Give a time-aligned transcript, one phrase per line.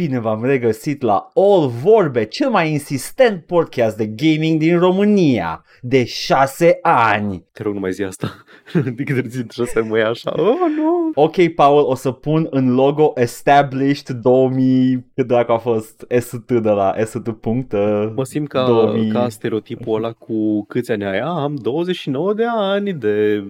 [0.00, 6.04] Bine v-am regăsit la All Vorbe, cel mai insistent podcast de gaming din România, de
[6.04, 7.44] șase ani.
[7.52, 8.34] Te rog, nu mai zi asta.
[8.72, 10.32] De câte ori zi să mă ia așa.
[10.36, 11.10] Oh, nu.
[11.14, 16.70] Ok, Paul, o să pun în logo Established 2000, cât dacă a fost ST de
[16.70, 17.72] la ST punct.
[17.72, 19.10] uh, Mă simt ca, 2000.
[19.10, 21.18] ca stereotipul ăla cu câți ani ai.
[21.18, 23.44] Ah, am 29 de ani de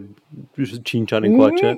[0.83, 1.77] 5 ani încoace.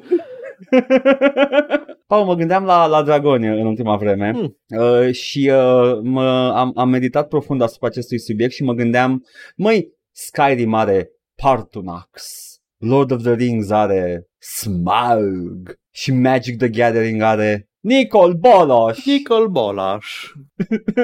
[2.07, 4.56] Paul, mă gândeam la, la Dragonia în ultima vreme Hmm.
[4.79, 9.24] uh, și uh, mă, am, am meditat profund asupra acestui subiect și mă gândeam,
[9.56, 11.11] măi, Skyrim are
[11.42, 12.24] Partunax,
[12.78, 19.05] Lord of the Rings are Smaug și Magic the Gathering are Nicol Bolos.
[19.05, 20.33] Nicol Bolaș.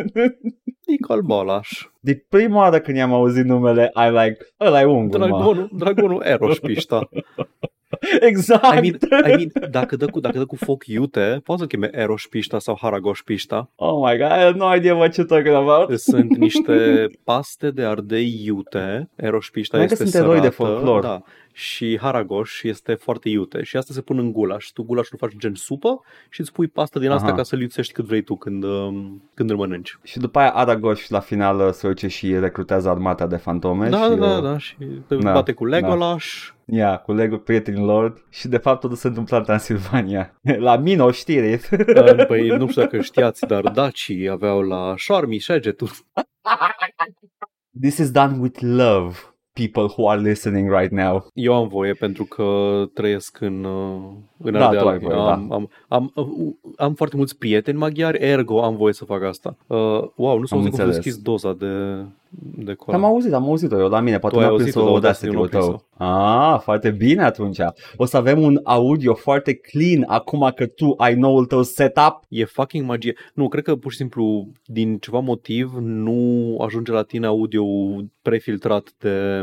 [0.86, 1.68] Nicol Bolaș.
[2.00, 5.26] De prima oară când i-am auzit numele, I like, ăla e ungul, mă.
[5.26, 7.08] Dragonul, dragonul Eroș Pișta.
[8.20, 8.64] Exact.
[8.64, 11.90] I mean, I mean, dacă, dă cu, dacă dă cu foc iute, poți să cheme
[11.92, 13.70] Eroș Pișta sau Haragoș Pișta.
[13.74, 15.98] Oh my god, I have no idea what you're talking about.
[16.10, 19.10] Sunt niște paste de ardei iute.
[19.16, 21.02] Eroș Pișta Mai că este sunt eroi de sărată, folclor.
[21.02, 21.22] Da.
[21.52, 23.62] Și Haragoș este foarte iute.
[23.62, 24.66] Și asta se pun în gulaș.
[24.66, 27.36] Tu gulașul faci gen supă și îți pui pastă din asta Aha.
[27.36, 29.98] ca să-l iuțești cât vrei tu când, um, când îl mănânci.
[30.02, 34.02] Și după aia Aragoș la final uh, se duce și recrutează armata de fantome Da,
[34.02, 34.58] și, da, uh, da.
[34.58, 36.24] Și te da, bate cu Legolas.
[36.64, 40.40] Ia, cu Lego Prietenii Lord și de fapt totul se întâmplă în Transilvania.
[40.66, 41.60] La Mino știri.
[41.94, 42.24] Da.
[42.24, 45.88] Păi nu știu dacă știați, dar dacii aveau la șarmi șegetul.
[47.80, 49.16] This is done with love,
[49.54, 51.26] people who are listening right now.
[51.34, 52.44] Eu am voie pentru că
[52.94, 54.00] trăiesc în, uh,
[54.38, 54.82] în Da, Ardeal.
[54.82, 55.54] tu ai voie, am, da.
[55.54, 56.26] am, am, uh,
[56.76, 59.56] am foarte mulți prieteni maghiari, ergo am voie să fac asta.
[59.66, 59.76] Uh,
[60.14, 60.94] wow, nu s-a Am auzit cum înțeles.
[60.94, 61.66] deschis doza de,
[62.40, 62.96] de cola.
[62.96, 65.34] Am auzit, am auzit-o eu la mine, poate Tu ai n-a auzit-o, prins-o dar Audacity-ul
[65.34, 65.86] eu nu am tău.
[66.06, 67.58] Ah, foarte bine atunci.
[67.96, 72.20] O să avem un audio foarte clean acum că tu ai noul tău setup.
[72.28, 73.16] E fucking magie.
[73.34, 77.64] Nu, cred că pur și simplu din ceva motiv nu ajunge la tine audio
[78.22, 79.42] prefiltrat de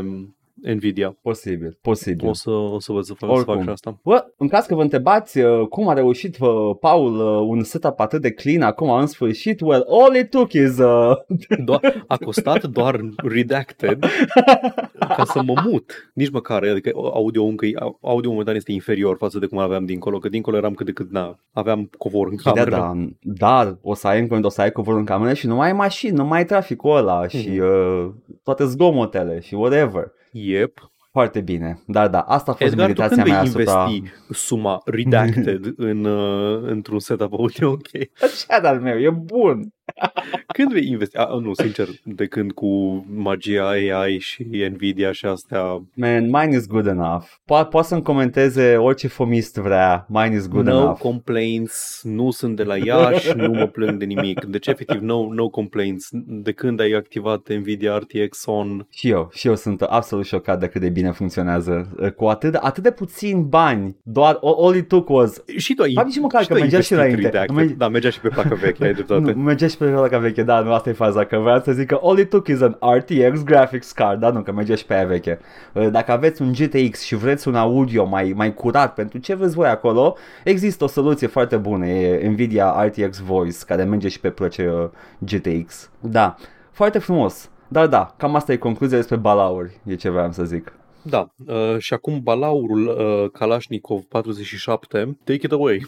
[0.62, 1.16] Nvidia.
[1.22, 2.28] Posibil, posibil.
[2.28, 3.54] O să, o să văd să fac, să Oricum.
[3.54, 3.98] fac și asta.
[4.02, 6.48] Bă, în caz că vă întrebați uh, cum a reușit uh,
[6.80, 10.78] Paul uh, un setup atât de clean acum în sfârșit, well, all it took is
[10.78, 11.16] uh,
[11.64, 13.98] Doar, a costat doar redacted
[15.16, 16.10] ca să mă mut.
[16.14, 17.66] Nici măcar, adică audio încă,
[18.00, 21.10] audio momentan este inferior față de cum aveam dincolo, că dincolo eram cât de cât,
[21.10, 22.70] na, aveam covor în Da, cameră.
[22.70, 25.54] da, dar o să ai în curând, o să ai covorul în cameră și nu
[25.54, 28.08] mai ai mașini, nu mai ai traficul ăla și uh,
[28.42, 30.12] toate zgomotele și whatever.
[30.32, 30.90] Yep.
[31.12, 33.90] Foarte bine, dar da, asta a fost Edgar, tu meditația când mea vei asupra...
[33.90, 37.70] investi suma redacted în, uh, într-un setup audio?
[37.70, 37.88] Ok.
[38.20, 39.74] Așa al meu, e bun.
[40.56, 41.16] Când vei investi?
[41.16, 45.62] A, nu, sincer, de când cu magia AI și Nvidia și astea,
[45.94, 47.22] Man, mine is good enough.
[47.24, 50.98] Po- poate să-mi comenteze orice fomist vrea, mine is good no enough.
[50.98, 54.44] complaints, nu sunt de la Iași, nu mă plâng de nimic.
[54.44, 56.08] Deci, efectiv, no, no complaints.
[56.26, 60.66] De când ai activat Nvidia RTX On, Și eu, și eu sunt absolut șocat de
[60.68, 61.96] cât de bine funcționează.
[62.16, 65.42] Cu atât de, atât de puțin bani, doar all, all it took was...
[65.56, 67.32] și tu ai, Ba, nici măcar și că tu ai mergea și la investit inter-
[67.32, 67.56] redacted.
[67.56, 69.32] merge- Da, mergea și pe placă veche, ai dreptate.
[69.32, 71.86] Nu, mergea și pe la veche, da, nu, asta e faza, că vreau să zic
[71.86, 74.94] că all it took is an RTX graphics card, da, nu, că merge și pe
[74.94, 75.38] aia veche.
[75.72, 79.54] Uh, Dacă aveți un GTX și vreți un audio mai, mai curat pentru ce vreți
[79.54, 84.30] voi acolo, există o soluție foarte bună, e Nvidia RTX Voice, care merge și pe
[84.30, 84.88] plăce uh,
[85.18, 85.90] GTX.
[86.00, 86.36] Da,
[86.70, 87.50] foarte frumos.
[87.68, 90.72] Dar da, cam asta e concluzia despre balauri, e ce vreau să zic.
[91.02, 95.80] Da, uh, și acum balaurul uh, Kalashnikov 47, take it away.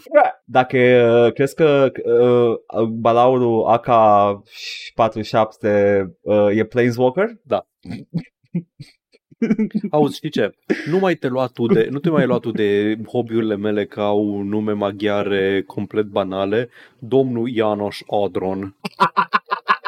[0.45, 2.55] Dacă uh, crezi că uh,
[2.87, 3.83] balaurul AK-47
[6.21, 7.29] uh, e Planeswalker?
[7.41, 7.67] Da.
[9.91, 10.51] Auzi, știi ce?
[10.89, 14.03] Nu mai te lua tu de, nu te mai lua tu de hobby-urile mele ca
[14.03, 16.69] au nume maghiare complet banale.
[16.99, 18.75] Domnul Janosch Adron.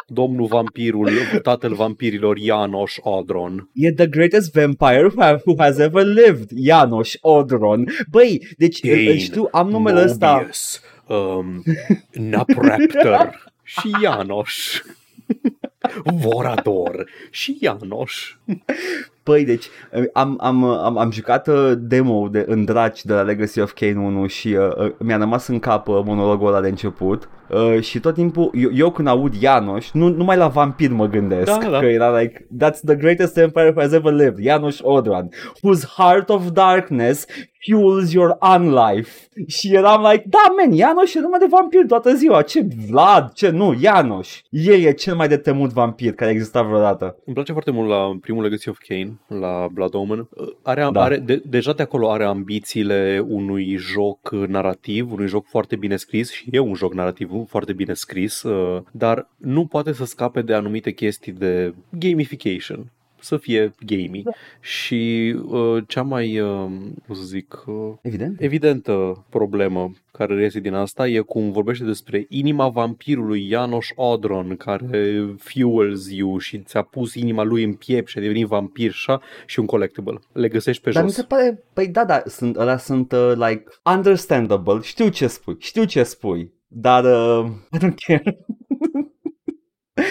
[0.07, 1.09] Domnul vampirul,
[1.41, 3.69] tatăl vampirilor Janosch Adron.
[3.73, 7.87] E the greatest vampire who, have, who has ever lived, Janos Odron.
[8.11, 10.31] Băi, deci Gain, îl știu, am numele ăsta.
[10.31, 11.63] Mobius, um,
[12.11, 14.79] Napraptor și Janosch.
[16.03, 18.31] Vorador și Janosch.
[19.23, 19.65] Păi, deci
[20.13, 23.99] am, am, am, am jucat uh, demo de, în Draci de la Legacy of Kane
[23.99, 27.99] 1 și uh, uh, mi-a rămas în cap uh, monologul ăla de început uh, și
[27.99, 31.79] tot timpul, eu, eu când aud Janos, nu, numai la vampir mă gândesc, Da, da.
[31.79, 35.29] că era like, that's the greatest vampire who has ever lived, Janos Odron,
[35.61, 37.25] whose heart of darkness
[37.65, 39.27] fuels your unlife.
[39.47, 42.41] Și eram like, da, man, Ianoș e nume de vampir toată ziua.
[42.41, 44.41] Ce Vlad, ce nu, Ianoș.
[44.49, 47.17] El e cel mai de temut vampir care a existat vreodată.
[47.25, 50.29] Îmi place foarte mult la primul Legacy of Kane, la Blood Omen.
[50.63, 51.03] Are, Da.
[51.03, 56.31] are, de, deja de acolo are ambițiile unui joc narrativ, unui joc foarte bine scris
[56.31, 60.53] și e un joc narrativ foarte bine scris, uh, dar nu poate să scape de
[60.53, 62.91] anumite chestii de gamification
[63.25, 64.21] să fie gamey.
[64.23, 64.31] Da.
[64.59, 66.65] Și uh, cea mai, uh,
[67.05, 68.41] cum să zic, uh, Evident.
[68.41, 75.25] evidentă problemă care reiese din asta e cum vorbește despre inima vampirului Janos Odron care
[75.37, 79.59] fuels you și ți-a pus inima lui în piept și a devenit vampir așa, și
[79.59, 80.19] un collectible.
[80.31, 81.17] Le găsești pe Dar mi jos.
[81.17, 83.63] se pare, păi da, da, sunt, ăla sunt uh, like
[83.95, 87.45] understandable, știu ce spui, știu ce spui, dar uh,
[87.75, 88.45] I don't care.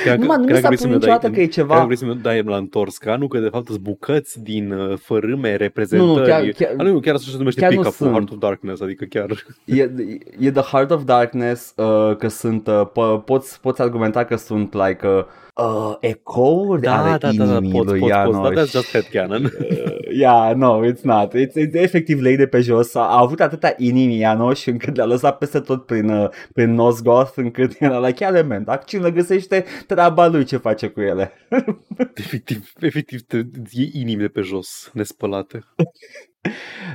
[0.02, 1.78] Cred Nu, mă, nu mi s-a părut niciodată că e Cred ceva...
[1.78, 4.98] că vrei să-mi dai la întors, că nu, că de fapt sunt bucăți din uh,
[4.98, 6.10] fărâme, reprezentări.
[6.12, 8.10] Nu, nu, chiar- chiar- A, nu, chiar așa se numește chiar nu pick-up sunt.
[8.10, 9.44] Heart of Darkness, adică chiar...
[9.64, 9.90] E,
[10.38, 14.74] e The Heart of Darkness uh, că sunt, uh, po- poți, poți argumenta că sunt
[14.74, 18.54] like uh, uh, ecouri Da, ale da, da, da, inimii poți, lui poți, poți, Janosch.
[18.54, 19.42] dar that's just headcanon.
[19.84, 21.34] Uh, yeah, no, it's not.
[21.34, 22.94] It's, it's efectiv lei de pe jos.
[22.94, 27.32] A, a avut atâta inimi Janosch încât le-a lăsat peste tot prin, uh, prin Nosgoth
[27.36, 28.64] încât era la chiar element.
[28.66, 31.32] Dacă cine găsește treaba lui ce face cu ele.
[32.14, 33.36] efectiv, efectiv, te,
[33.72, 35.64] e inimi de pe jos, nespălate.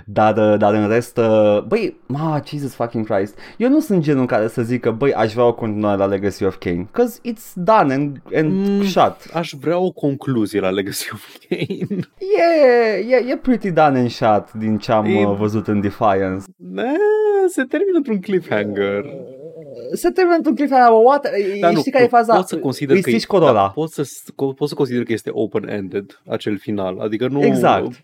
[0.06, 4.26] Dar, uh, dar în rest, uh, băi, ma, Jesus fucking Christ, eu nu sunt genul
[4.26, 7.94] care să zică, băi, aș vrea o continuare la Legacy of Kane, cause it's done
[7.94, 8.84] and, and Mm.
[8.84, 9.16] shut.
[9.34, 12.00] Aș vrea o concluzie la Legacy of Kane.
[12.18, 16.44] E, e, e pretty done and shut din ce am E- uh, văzut în Defiance.
[16.58, 16.92] Ne,
[17.48, 19.04] se termină într-un cliffhanger.
[19.94, 21.28] Se termină într-un cliffhanger, what?
[21.60, 22.36] Dar Știi care e faza?
[22.36, 23.54] Pot să consider Îi că strici e- Corolla.
[23.54, 27.00] Da, pot, să, co- pot să consider că este open-ended acel final.
[27.00, 27.44] Adică nu...
[27.44, 28.04] Exact.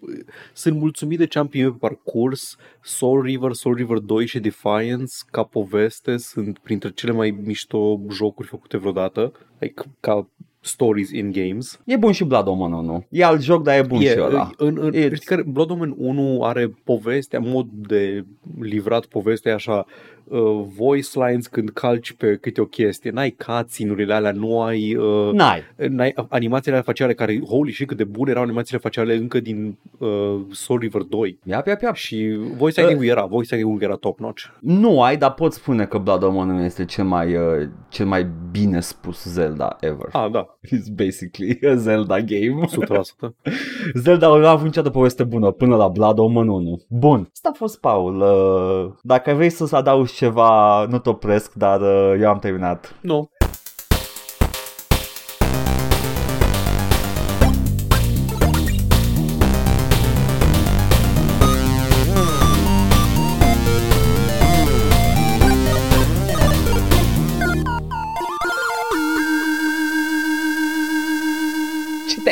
[0.54, 2.56] Sunt mulțumit de ce am primit pe parcurs.
[2.81, 8.48] Soul River, Soul River 2 și Defiance ca poveste sunt printre cele mai mișto jocuri
[8.48, 9.31] făcute vreodată.
[9.60, 10.30] Like, ca
[10.66, 11.80] stories in games.
[11.86, 13.06] E bun și Blood Omen 1.
[13.10, 14.50] E alt joc, dar e bun E, și ăla.
[14.58, 18.26] în, în, It's- știi care Blood Omen 1 are povestea, mod de
[18.62, 19.86] livrat povestea e așa,
[20.24, 20.40] uh,
[20.78, 25.62] voice lines când calci pe câte o chestie, n-ai cutscene-urile alea, nu ai, uh, N-ai.
[25.90, 29.78] n-ai animațiile alea faciale care, holy shit, cât de bune erau animațiile faciale încă din
[29.98, 31.40] uh, Soul River 2.
[31.44, 31.96] Iap, iap, iap.
[31.96, 34.44] Și voice acting-ul era, voice acting-ul era top-notch.
[34.60, 38.28] Nu ai, dar pot spune că Blood Omen 1 este cel mai, uh, cel mai
[38.52, 40.08] bine spus Zelda ever.
[40.12, 42.66] Ah, da, It's basically a Zelda game.
[42.66, 43.34] 100%.
[44.04, 46.82] Zelda nu a avut niciodată poveste bună până la Blood Omen 1.
[46.90, 47.30] Bun.
[47.34, 48.20] Asta a fost Paul.
[48.20, 52.96] Uh, Dacă vrei să adaugi ceva, nu te opresc, dar uh, eu am terminat.
[53.02, 53.30] Nu,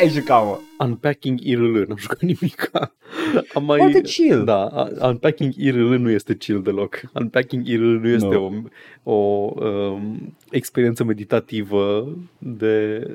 [0.04, 0.58] Ce te-ai jucat, mă?
[0.84, 2.70] Unpacking IRL, n-am jucat nimic.
[3.54, 3.78] Am mai...
[3.78, 4.44] Foarte chill.
[4.44, 7.00] Da, a- Unpacking IRL nu este chill deloc.
[7.14, 8.68] Unpacking IRL nu este Nu.
[9.02, 12.08] o, o um, experiență meditativă
[12.38, 13.06] de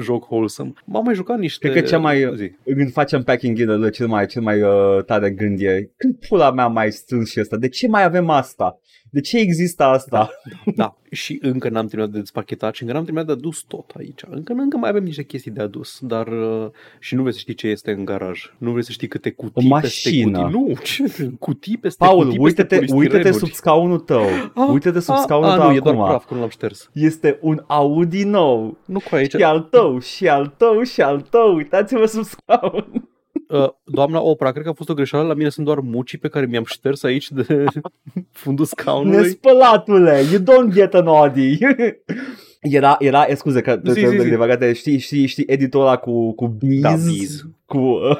[0.00, 0.72] joc wholesome.
[0.84, 1.68] M-am mai jucat niște...
[1.68, 2.50] Cred că cea mai- Zi.
[2.64, 6.66] Când facem packing in cel mai, cel mai uh, tare gând e când pula mea
[6.66, 7.56] mai strâns și asta?
[7.56, 8.80] De ce mai avem asta?
[9.10, 10.30] De ce există asta?
[10.76, 14.20] Da, și încă n-am terminat de despachetat și încă n-am terminat de adus tot aici.
[14.30, 16.66] Încă, încă mai avem niște chestii de adus, dar uh,
[16.98, 18.52] și nu vrei să știi ce este în garaj.
[18.58, 20.42] Nu vrei să știi câte cutii O peste mașină.
[20.42, 20.60] cutii.
[20.60, 21.30] Nu, ce?
[21.38, 23.44] cutii peste Paul, cutii uite-te, peste uite-te polistirenuri.
[23.44, 24.24] sub scaunul tău.
[24.54, 26.06] Ah, uite-te sub ah, scaunul ah, tău nu, e doar acum.
[26.06, 26.90] praf, că nu l-am șters.
[26.92, 28.78] Este un Audi nou.
[28.84, 29.30] Nu cu aici.
[29.34, 31.54] Și al tău, și al tău, și al tău.
[31.54, 33.07] Uitați-vă sub scaun.
[33.48, 35.26] Uh, doamna Opra, cred că a fost o greșeală.
[35.26, 37.64] La mine sunt doar mucii pe care mi-am șters aici de
[38.42, 39.20] fundul scaunului.
[39.20, 41.58] Nespălatule, you don't get an Audi.
[42.60, 44.56] Era, era, e, scuze că Zi, zi, zi.
[44.58, 47.46] de știi, știi, știi editul ăla cu, cu bees, Da, bees.
[47.66, 47.78] cu
[48.10, 48.18] uh,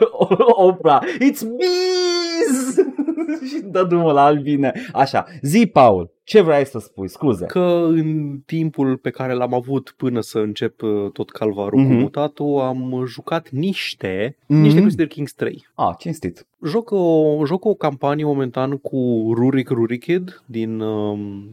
[0.57, 2.77] Oprah, it's bees
[3.51, 4.73] și dă drumul la albine.
[4.93, 7.45] Așa, zi Paul, ce vrei să spui, scuze.
[7.47, 11.89] Că în timpul pe care l-am avut până să încep uh, tot calvarul Mhm.
[11.89, 14.61] cu mutatul, am jucat niște, Mhm.
[14.61, 15.67] niște Crusader Kings 3.
[15.75, 16.47] Ah, cinstit.
[16.67, 21.49] Joc o, joc o campanie momentan cu Rurik Rurikid din, um,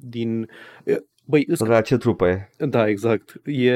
[0.00, 0.48] din
[1.30, 2.48] Băi, îs- La ce trupă e?
[2.66, 3.40] da, exact.
[3.44, 3.70] E,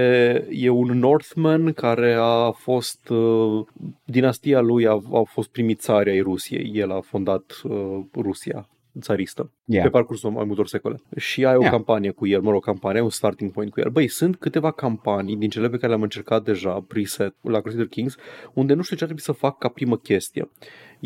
[0.51, 3.65] e un Northman care a fost, uh,
[4.05, 6.71] dinastia lui a, a fost primit țari ai Rusiei.
[6.75, 8.69] El a fondat uh, Rusia
[9.01, 9.85] țaristă Yeah.
[9.85, 10.97] pe parcursul mai multor secole.
[11.17, 11.71] Și ai o Yeah.
[11.73, 13.91] campanie cu el, mă rog, campanie, ai un starting point cu el.
[13.91, 18.17] Băi, sunt câteva campanii din cele pe care le-am încercat deja, preset, la Crusader Kings,
[18.53, 20.51] unde nu știu ce ar trebui să fac ca primă chestie.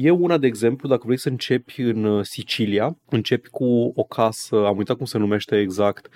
[0.01, 4.67] E una, de exemplu, dacă vrei să începi în uh, Sicilia, începi cu o casă,
[4.67, 6.09] am uitat cum se numește exact,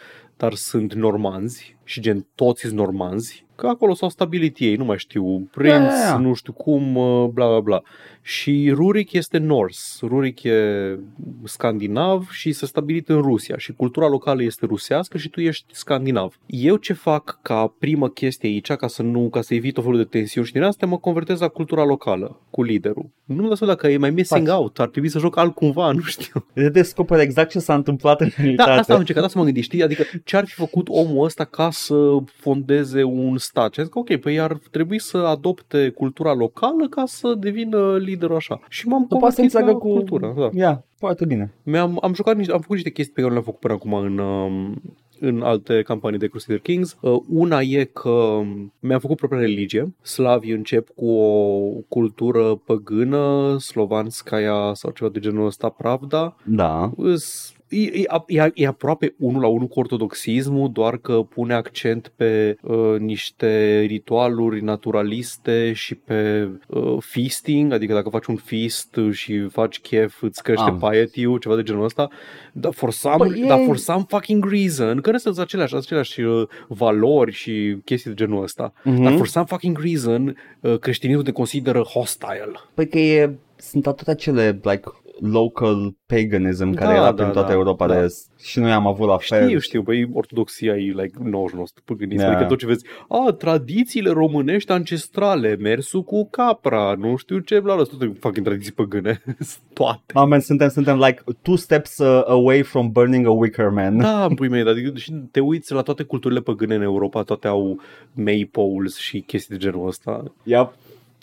[0.42, 4.98] dar sunt normanzi și gen toți sunt normanzi, că acolo s-au stabilit ei, nu mai
[4.98, 6.18] știu, prinț, Da, da, da.
[6.18, 7.82] nu știu cum, uh, bla bla bla.
[8.22, 10.96] Și Rurik este Norse, Rurik e
[11.44, 16.38] scandinav și s-a stabilit în Rusia și cultura locală este rusească și tu ești scandinav.
[16.46, 19.96] Eu ce fac ca primă chestie aici, ca să nu, ca să evit o felul
[19.96, 23.10] de tensiuni și din astea, mă convertez la cultura locală cu liderul.
[23.24, 24.56] Nu-mi dau seama dacă e mai missing Faci.
[24.58, 26.46] out, ar trebui să joc altcumva, nu știu.
[26.72, 28.70] Descoperi exact ce s-a întâmplat în Da, realitate.
[28.70, 29.82] asta am încercat să mă gândesc, știi?
[29.82, 33.72] Adică ce ar fi făcut omul ăsta ca să fondeze un stat?
[33.72, 37.96] Și am zis că ok, păi ar trebui să adopte cultura locală ca să devină
[37.96, 38.60] liderul așa.
[38.68, 39.92] Și m-am Nu poate să convertit la înțeleagă cu...
[39.92, 40.50] cultura.
[40.50, 40.58] Da.
[40.60, 41.52] Ia, foarte bine.
[41.62, 43.94] Mi-am, am jucat niște, am făcut niște chestii pe care nu le-am făcut până acum
[43.94, 44.82] în, um,
[45.20, 46.96] în alte campanii de Crusader Kings.
[47.00, 48.40] Uh, Una e că
[48.80, 49.94] mi-am făcut propria religie.
[50.02, 56.36] Slavii încep cu o cultură păgână, slovanskaya sau ceva de genul ăsta, pravda.
[56.44, 56.92] Da.
[56.96, 62.12] Îs- E, e, e, e aproape unul la unul cu ortodoxismul, doar că pune accent
[62.16, 69.46] pe uh, niște ritualuri naturaliste și pe uh, feasting, adică dacă faci un feast și
[69.48, 70.78] faci chef, îți crește Am.
[70.90, 72.08] piety ceva de genul ăsta,
[72.52, 76.20] dar for some, Bă, e- dar for some fucking reason, că nu sunt aceleași, aceleași
[76.20, 79.02] uh, valori și chestii de genul ăsta, Mhm.
[79.02, 82.52] dar for some fucking reason uh, creștinismul te consideră hostile.
[82.74, 84.82] Păi că e, sunt atâtea cele, like,
[85.22, 87.94] local paganism care Da, era da, prin toată da, Europa da.
[87.94, 88.30] de est.
[88.38, 89.46] Și noi am avut la fel.
[89.46, 92.22] Știu, știu, băi, ortodoxia e like 99% păgânism.
[92.22, 92.28] Da.
[92.28, 97.74] Adică tot ce vezi, a, tradițiile românești ancestrale, mersul cu capra, nu știu ce, bla,
[97.74, 99.22] bla, toate fucking tradiții păgâne.
[99.72, 100.12] toate.
[100.14, 103.96] Amen, suntem, suntem like two steps uh, away from burning a wicker man.
[103.98, 107.48] Da, în pui mei, adică și te uiți la toate culturile păgâne în Europa, toate
[107.48, 107.80] au
[108.12, 110.22] maypoles și chestii de genul ăsta.
[110.42, 110.74] Yep.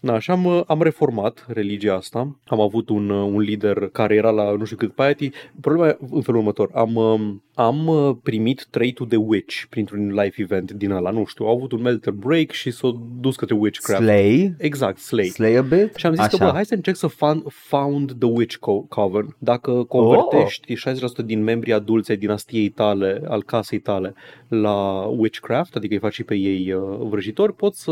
[0.01, 2.38] Da, și am, uh, am reformat religia asta.
[2.46, 5.29] Am avut un, uh, un lider care era la nu știu cât piety.
[5.62, 6.70] Problema e în felul următor.
[6.74, 11.10] Am, um, am uh, primit trait-ul de witch printr-un live event din ăla.
[11.10, 14.01] Nu știu, au avut un melter break și s-au dus către witchcraft.
[14.01, 14.56] Slay.
[14.58, 15.25] Exact, slay.
[15.25, 15.96] Slay a bit.
[15.96, 16.38] Și am zis Așa.
[16.38, 19.36] că, bă, hai să încerc să found, found the witch co- coven.
[19.38, 24.13] Dacă convertești 60% din membrii adulți ai dinastiei tale, al casei tale,
[24.48, 27.91] la witchcraft, adică îi faci și pe ei uh, vrăjitori, poți să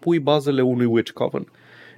[0.00, 1.46] pui bazele unui witch coven.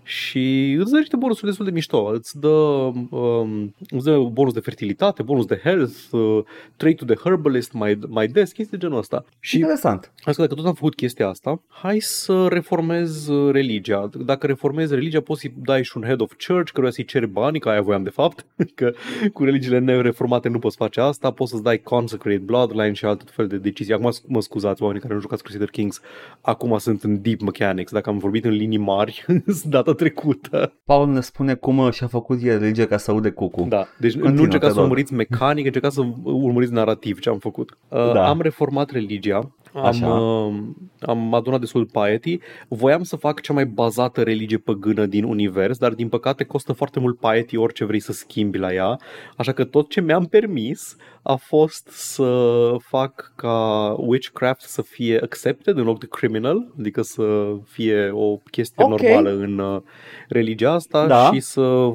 [0.02, 2.04] Și îți dă niște bonusuri destul de mișto.
[2.04, 6.38] Îți dă, um, îți dă bonus de fertilitate, bonus de health, uh,
[6.76, 9.25] trait de herbalist mai, mai des, chestii de genul ăsta.
[9.40, 10.12] Și Interesant.
[10.25, 14.11] Asta dacă tot am făcut chestia asta, hai să reformez uh, religia.
[14.25, 17.59] Dacă reformezi religia, poți să-i dai și un head of church, căruia să-i ceri bani,
[17.59, 18.92] că aia voiam de fapt, că
[19.32, 23.47] cu religiile nereformate nu poți face asta, poți să-ți dai consecrate bloodline și alte fel
[23.47, 23.94] de decizii.
[23.94, 26.00] Acum mă scuzați oamenii care nu jucați Crusader Kings,
[26.40, 27.92] acum sunt în deep mechanics.
[27.92, 29.25] Dacă am vorbit în linii mari
[29.64, 30.80] data trecută.
[30.84, 33.66] Paul ne spune cum uh, și-a făcut el religie ca să aude cucu.
[33.68, 34.82] Da, deci Continuă, nu încercați te să rog.
[34.84, 37.76] urmăriți mecanic, încercați să urmăriți narrativ ce am făcut.
[37.88, 38.28] Uh, Da.
[38.28, 40.07] Am reformat religia, am, Așa.
[40.09, 40.55] uh,
[41.00, 42.38] am adunat destul piety,
[42.69, 47.00] voiam să fac cea mai bazată religie păgână din univers, dar din păcate costă foarte
[47.00, 48.99] mult piety orice vrei să schimbi la ea,
[49.37, 55.76] așa că tot ce mi-am permis a fost să fac ca witchcraft să fie accepted
[55.76, 59.00] în loc de criminal, adică să fie o chestie Ok.
[59.00, 59.81] normală în uh,
[60.29, 61.31] religia asta Da.
[61.33, 61.93] și să,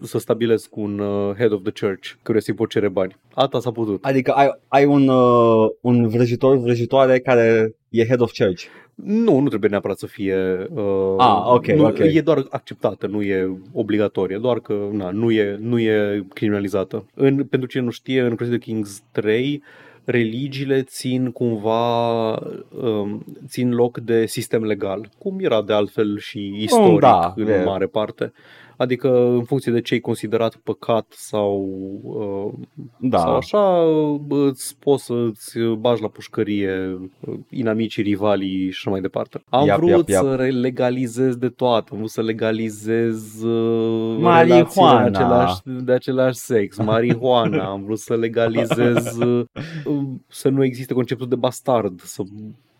[0.00, 3.16] să stabilesc un uh, head of the church care să-i pot cere bani.
[3.34, 4.04] Asta s-a putut.
[4.04, 6.56] Adică ai, ai un, uh, un vrăjitor,
[7.04, 8.62] vrăjitoare care e head of church.
[8.94, 10.66] Nu, nu trebuie neapărat să fie...
[10.70, 11.98] Uh, Ah, ok, nu, ok.
[11.98, 17.04] E doar acceptată, nu e obligatorie, doar că na, nu, e, nu e criminalizată.
[17.14, 19.62] În, pentru cine nu știe, în Crusader Kings 3
[20.04, 27.00] religiile țin cumva um, țin loc de sistem legal, cum era de altfel și istoric
[27.00, 27.62] da, în e.
[27.64, 28.32] mare parte.
[28.78, 31.68] Adică în funcție de ce ai considerat păcat sau,
[32.02, 32.66] uh,
[32.98, 33.18] Da.
[33.18, 33.82] sau așa,
[34.28, 39.42] îți poți să-ți bagi la pușcărie uh, inamicii, rivalii și așa mai departe.
[39.48, 40.24] Am Iap, vrut iap, iap.
[40.24, 44.42] să re- legalizez de toate, am vrut să legalizez uh, Marihuana.
[44.42, 49.44] relațiile de același, de același sex, marihuana, am vrut să legalizez uh,
[49.86, 52.22] uh, să nu existe conceptul de bastard, să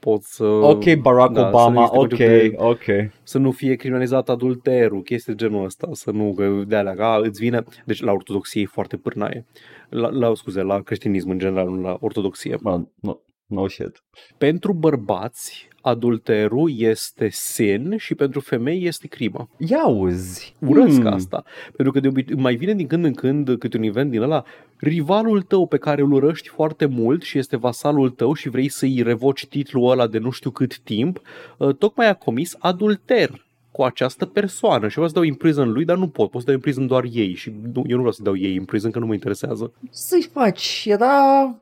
[0.00, 0.44] pot să...
[0.44, 3.10] Ok, Barack da, să nu Obama, existe ok, conceptul de- ok.
[3.22, 7.18] să nu fie criminalizat adulterul, chestii de genul ăsta, să nu, că de alea, că
[7.22, 9.44] îți vine, deci la ortodoxie e foarte pârnaie,
[9.88, 12.58] la, la, scuze, la creștinism în general, nu la ortodoxie.
[12.62, 14.02] Bă, no, no shit.
[14.38, 19.48] Pentru bărbați, adulterul este sin și pentru femei este crimă.
[19.56, 20.54] Ia uzi.
[20.58, 21.12] Urăsc Hmm.
[21.12, 21.44] asta.
[21.76, 24.44] Pentru că de obicei, mai vine din când în când câte un event din ăla,
[24.76, 29.02] rivalul tău pe care îl urăști foarte mult și este vasalul tău și vrei să-i
[29.02, 31.20] revoci titlul ăla de nu știu cât timp,
[31.56, 33.46] uh, tocmai a comis adulter
[33.78, 36.46] cu această persoană și vreau să dau in prison lui, dar nu pot, pot să
[36.46, 38.90] dau in prison doar ei și nu, eu nu vreau să dau ei in prison,
[38.90, 39.72] că nu mă interesează.
[39.90, 41.14] Să-i faci, era...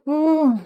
[0.03, 0.15] Uh,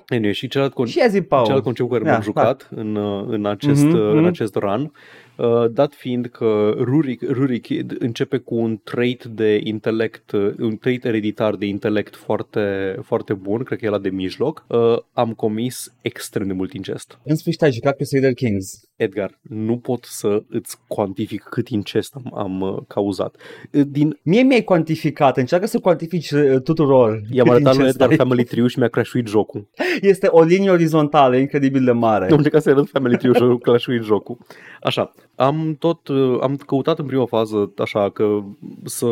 [0.08, 1.42] Anyway, și celălalt, con- și a zi, Paul.
[1.42, 4.24] celălalt concept cu care Da, m-am jucat în, uh, în, acest, Mhm, uh, în mhm.
[4.26, 4.92] acest run,
[5.36, 11.04] uh, dat fiind că Rurik, Rurikid începe cu un trait de intelect, uh, un trait
[11.04, 15.92] ereditar de intelect foarte, foarte bun, cred că e la de mijloc, uh, am comis
[16.02, 17.18] extrem de mult incest.
[17.22, 18.80] În sfârșit ai jucat Crusader Kings.
[19.00, 23.36] Edgar, nu pot să îți cuantific cât incest am, am uh, cauzat.
[23.72, 27.22] Uh, Din, Mie mi-ai cuantificat, încearcă să cuantifici uh, tuturor.
[27.30, 28.16] i-am cât arătat lui incest Edgar ai.
[28.16, 29.68] Family Tree și mi-a crashuit jocul.
[30.00, 32.24] Este o linie orizontală incredibil de mare.
[32.24, 34.38] Am încercat să arăt Family Tree și a crashuit jocul.
[34.82, 38.42] Așa, am tot, uh, am căutat în prima fază, așa, că
[38.84, 39.06] să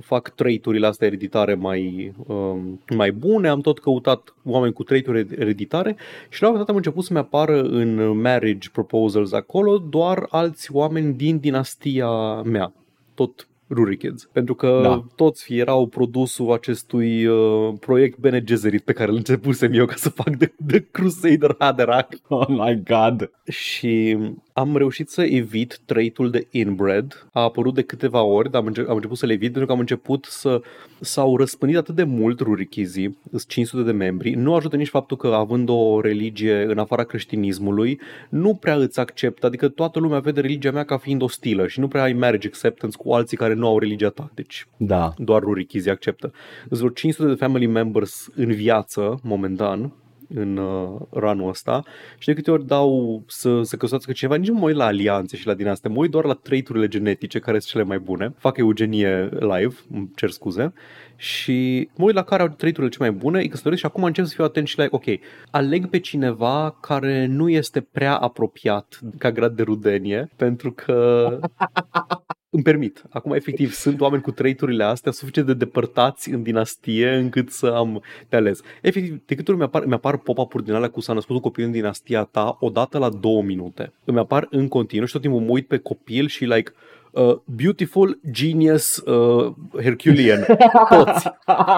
[0.00, 5.96] fac trait-urile astea ereditare mai, um, mai bune, am tot căutat oameni cu trait-uri ereditare
[6.28, 10.72] și la un moment dat am început să-mi apară în marriage proposals acolo doar alți
[10.72, 12.72] oameni din dinastia mea,
[13.14, 14.88] tot Rurikids, pentru că Da.
[14.88, 15.04] da.
[15.14, 20.08] toți erau produsul acestui uh, proiect Bene Gesserit pe care îl începusem eu ca să
[20.08, 23.30] fac de, de Crusader Haderach Oh my god.
[23.48, 24.18] și
[24.56, 27.26] am reușit să evit trait-ul de inbred.
[27.32, 29.72] A apărut de câteva ori, dar am, înce- am început să le evit pentru că
[29.72, 30.60] am început să
[31.00, 34.30] s-au răspândit atât de mult rurichizii, sunt 500 de membri.
[34.34, 39.46] Nu ajută nici faptul că având o religie în afara creștinismului, nu prea îți acceptă,
[39.46, 42.96] adică toată lumea vede religia mea ca fiind ostilă și nu prea ai marriage acceptance
[42.96, 44.30] cu alții care nu au religia ta.
[44.34, 45.12] Deci Da.
[45.18, 46.32] doar rurichizii acceptă.
[46.66, 49.92] Sunt vreo 500 de family members în viață, momentan,
[50.34, 51.82] în uh, ranul ăsta
[52.18, 55.36] și de câte ori dau să se căsătorească cineva, nici nu mă uit la alianțe
[55.36, 58.34] și la din astea, mă uit doar la traiturile genetice care sunt cele mai bune.
[58.38, 60.72] Fac eugenie live, îmi cer scuze,
[61.16, 64.24] și mă uit la care au traiturile cele mai bune, îi căsătoresc și acum încep
[64.24, 65.04] să fiu atent și la, ok,
[65.50, 71.28] aleg pe cineva care nu este prea apropiat ca grad de rudenie, pentru că
[72.56, 73.02] îmi permit.
[73.10, 78.02] Acum, efectiv, sunt oameni cu traiturile astea suficient de depărtați în dinastie încât să am
[78.28, 78.60] de ales.
[78.82, 81.70] Efectiv, de câte ori mi-apar, mi-apar pop-up-uri din alea cu s-a născut un copil în
[81.70, 83.92] dinastia ta odată la două minute.
[84.04, 86.72] Îmi apar în continuu și tot timpul mă uit pe copil și like,
[87.16, 90.46] uh, beautiful, genius, uh, Herculean,
[90.88, 91.28] toți.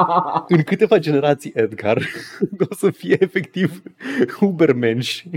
[0.57, 2.03] În câteva generații, Edgar,
[2.71, 3.83] o să fie efectiv
[4.41, 5.29] ubermenși.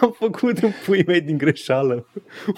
[0.00, 2.06] am făcut în puii mei din greșeală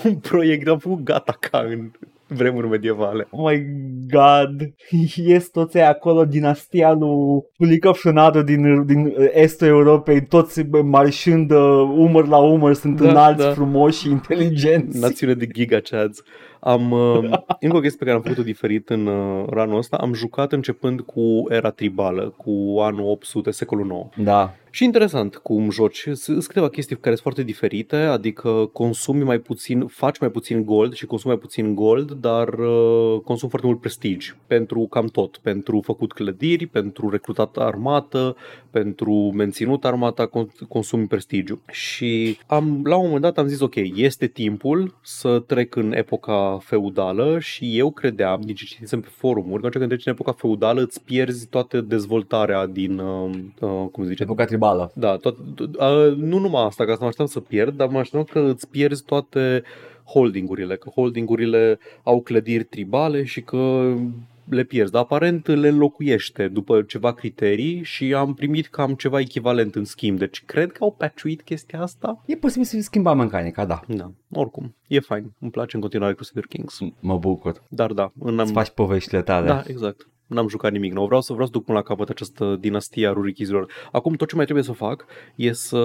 [0.05, 1.91] un proiect, am făcut gata ca în
[2.33, 3.27] vremuri medievale.
[3.31, 3.67] Oh my
[4.11, 4.75] god.
[5.27, 10.83] Ies toți aia acolo, dinastia lui Pulică Fșunadu din, din uh, estul Europei, toți bă,
[10.83, 13.51] marșând uh, umăr la umăr, sunt Da, înalți, da.
[13.51, 15.01] frumoși și inteligenți.
[15.01, 16.23] Națiune de gigachads.
[16.61, 17.19] Am, uh,
[17.61, 21.01] încă o chestie pe care am făcut-o diferit în uh, ranul ăsta, am jucat începând
[21.01, 24.09] cu era tribală, cu anul 800, secolul 9.
[24.17, 24.55] Da.
[24.75, 26.09] Și interesant cum joci.
[26.13, 30.95] Sunt câteva chestii care sunt foarte diferite, adică consumi mai puțin, faci mai puțin gold
[30.95, 35.37] și consumi mai puțin gold, dar uh, consumi foarte mult prestige pentru cam tot.
[35.37, 38.37] Pentru făcut clădiri, pentru recrutat armată,
[38.71, 41.61] pentru menținut armata, con- consumi prestigiu.
[41.71, 46.59] Și am, la un moment dat am zis, ok, este timpul să trec în epoca
[46.63, 50.33] feudală și eu credeam, din ce citisem pe forumuri, că atunci când treci în epoca
[50.33, 53.31] feudală îți pierzi toată dezvoltarea din, uh,
[53.61, 54.93] uh, cum se zice, Epoca tribală.
[54.95, 58.43] da, tot, uh, nu numai asta, că asta mă așteptam să pierd, dar mă așteptam
[58.43, 59.63] că îți pierzi toate
[60.05, 63.95] holdingurile, că holdingurile au clădiri tribale și că
[64.49, 69.75] le pierzi, dar aparent le înlocuiește după ceva criterii și am primit cam ceva echivalent
[69.75, 72.23] în schimb, deci cred că au patchuit chestia asta.
[72.27, 73.81] E posibil să fi schimbat mecanica, da.
[73.87, 77.63] Da, oricum, e fain, îmi place în continuare Crusader Kings, Mă bucur.
[77.69, 79.47] dar da, în Îți faci poveștile tale.
[79.47, 80.07] Da, exact.
[80.33, 81.07] N-am jucat nimic nou.
[81.07, 83.73] Vreau să vreau să duc până la capăt această dinastie a rurichizilor.
[83.93, 85.79] Acum tot ce mai trebuie să fac e să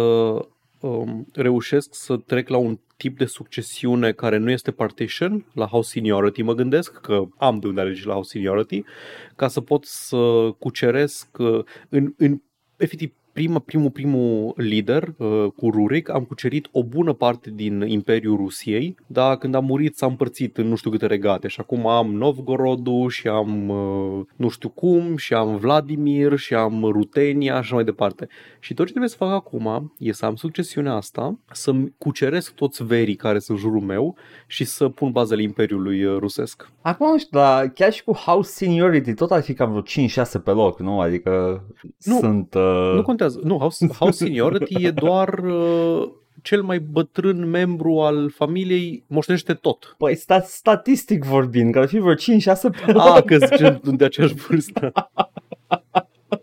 [0.80, 5.90] um, reușesc să trec la un tip de succesiune care nu este partition, la house
[5.90, 8.84] seniority mă gândesc, că am de unde alege la house seniority,
[9.36, 12.42] ca să pot să cuceresc uh, în, în
[12.78, 18.38] efectiv prima, primul, primul lider uh, cu Rurik, am cucerit o bună parte din Imperiul
[18.38, 22.14] Rusiei, dar când a murit s-a împărțit în nu știu câte regate și acum am
[22.14, 27.76] Novgorodul și am uh, nu știu cum și am Vladimir și am Rutenia și așa
[27.76, 28.28] mai departe.
[28.60, 32.86] Și tot ce trebuie să fac acum e să am succesiunea asta, să-mi cuceresc toți
[32.86, 34.16] verii care sunt în jurul meu
[34.48, 36.70] și să pun bazele Imperiului uh, rusesc.
[36.82, 40.44] Acum nu știu, dar chiar și cu House Seniority tot ar fi cam vreo 5-6
[40.44, 41.00] pe loc, nu?
[41.00, 41.64] Adică
[42.04, 42.54] Nu, sunt...
[42.54, 42.92] Uh...
[42.96, 43.26] Nu contează.
[43.44, 46.10] Nu, House, house Seniority e doar uh,
[46.42, 49.96] cel mai bătrân membru al familiei moștenește tot.
[49.98, 52.18] Păi sta- statistic vorbind, că ar fi vreo 5-6
[52.86, 53.02] pe loc.
[53.16, 54.92] Ah, că zice de aceeași vârstă.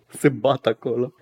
[0.09, 1.13] Se bat acolo.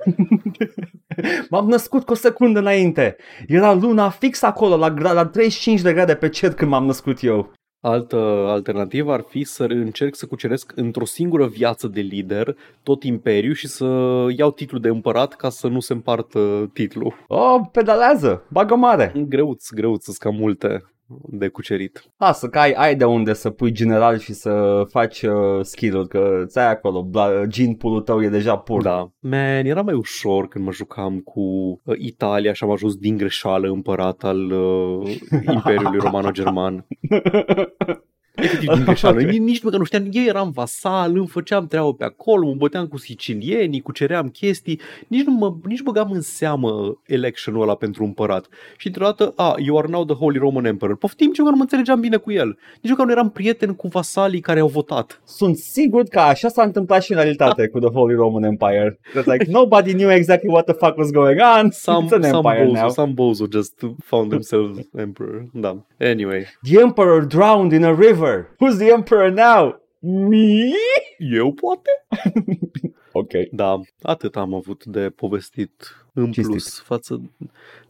[1.51, 3.16] M-am născut cu o secundă înainte.
[3.46, 7.22] Era luna fix acolo, la, gra- la 35 de grade pe cer când m-am născut
[7.22, 7.53] eu.
[7.84, 8.16] Altă
[8.48, 13.68] alternativă ar fi să încerc să cuceresc într-o singură viață de lider tot imperiul și
[13.68, 13.84] să
[14.36, 17.14] iau titlul de împărat ca să nu se împartă titlul.
[17.28, 19.12] Oh, pedalează, bagă mare.
[19.28, 20.84] Greuț, greuț, să cam multe
[21.22, 22.03] de cucerit.
[22.16, 26.44] Lasă că ai, ai de unde să pui general și să faci uh, skill-uri, că
[26.46, 28.83] ți-ai acolo, bla, gene pool tău e deja pur.
[28.83, 29.12] Da.
[29.18, 31.40] Man, era mai ușor când mă jucam cu
[31.85, 35.16] uh, Italia și am ajuns din greșeală împărat al uh,
[35.55, 36.87] Imperiului Romano-German.
[38.34, 39.20] Efectiv din greșeală.
[39.20, 39.26] Ok.
[39.26, 42.86] Nici, nici măcar nu știam, eu eram vasal, îmi făceam treabă pe acolo, mă băteam
[42.86, 48.48] cu sicilienii, cuceream chestii, nici nu mă, nici băgam în seamă electionul ăla pentru împărat.
[48.76, 50.96] Și într-o dată, a, you are now the Holy Roman Emperor.
[50.96, 52.58] Poftim ce că nu mă înțelegeam bine cu el.
[52.80, 55.20] Nici măcar nu eram prieten cu vasalii care au votat.
[55.24, 58.98] Sunt sigur că așa s-a întâmplat și în realitate cu The Holy Roman Empire.
[59.20, 61.70] It's like nobody knew exactly what the fuck was going on.
[61.86, 62.88] Some, It's an some, empire bozo, now.
[62.88, 65.46] some bozo just found themselves emperor.
[65.52, 65.76] Da.
[66.00, 66.46] Anyway.
[66.62, 68.21] The emperor drowned in a river.
[68.61, 69.80] Who's the emperor now?
[70.00, 70.72] Me?
[71.18, 71.90] Eu poate?
[73.14, 73.30] Ok.
[73.50, 76.46] Da, atât am avut de povestit în Cistit.
[76.50, 77.30] plus față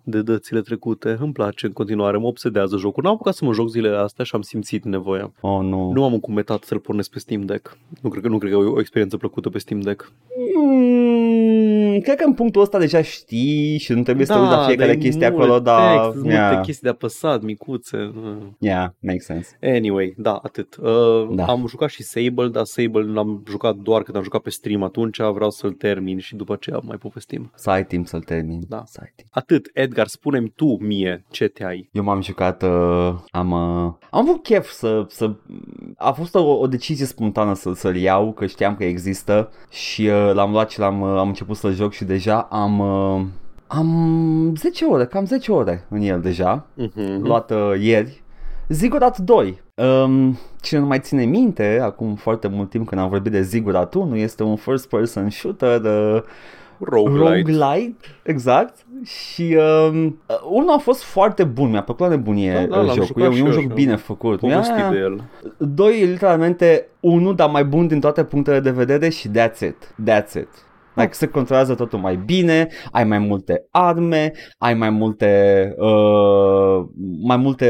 [0.02, 1.16] de dățile trecute.
[1.20, 3.02] Îmi place în continuare, mă obsedează jocul.
[3.02, 5.32] N-am apucat să mă joc zilele astea și am simțit nevoia.
[5.40, 5.92] Oh, nu.
[5.92, 7.78] Nu am încumetat să-l pornesc pe Steam Deck.
[8.00, 10.12] Nu cred că, nu cred că e o experiență plăcută pe Steam Deck.
[10.56, 14.64] Mm, cred că în punctul ăsta deja știi și nu trebuie să te uiți la
[14.64, 16.00] fiecare dar e chestie mult acolo, dar...
[16.00, 18.10] text, sunt yeah, multe chestii de apăsat, micuțe.
[18.14, 18.56] Mm.
[18.58, 19.58] yeah, makes sense.
[19.62, 20.76] Anyway, da, atât.
[20.82, 20.90] Uh,
[21.34, 21.44] Da.
[21.44, 25.16] Am jucat și Sable, dar Sable l-am jucat doar când am jucat pe stream atunci,
[25.16, 27.50] vreau să-l termin și după aceea mai povestim.
[27.54, 28.60] Să ai timp să-l termin.
[28.68, 28.82] Da.
[28.86, 29.28] Să ai timp.
[29.32, 31.88] Atât, Edgar, spune-mi tu mie ce te ai.
[31.92, 35.34] Eu m-am jucat, uh, am, uh, am avut chef să, să,
[35.96, 40.30] a fost o, o decizie spontană să, să-l iau, că știam că există și uh,
[40.34, 43.24] l-am luat și l-am, uh, am început să joc și deja am, uh,
[43.66, 47.18] am 10 ore, cam 10 ore în el deja, Mm-hmm.
[47.22, 48.22] luat uh, ieri.
[48.68, 49.62] Ziggurat 2.
[49.74, 53.94] Um, cine nu mai ține minte, acum foarte mult timp când am vorbit de Ziggurat
[53.94, 56.22] 1, este un first person shooter uh,
[56.84, 57.52] Roguelite.
[57.52, 58.76] roguelite, exact.
[59.04, 59.56] Și
[59.90, 62.94] um, uh, unul a fost foarte bun, mi-a plăcut la nebunie Da, da, uh, l-am
[62.94, 63.04] jocul.
[63.04, 64.38] jucat E, un- și e un eu joc și bine am făcut.
[64.38, 65.22] Povestit Mi-a- de el.
[65.56, 69.94] Doi e literalmente unul, dar mai bun din toate punctele de vedere și that's it.
[70.10, 70.48] That's it.
[70.94, 76.84] Like, se controlează totul mai bine, ai mai multe arme, ai mai multe uh,
[77.22, 77.68] mai multe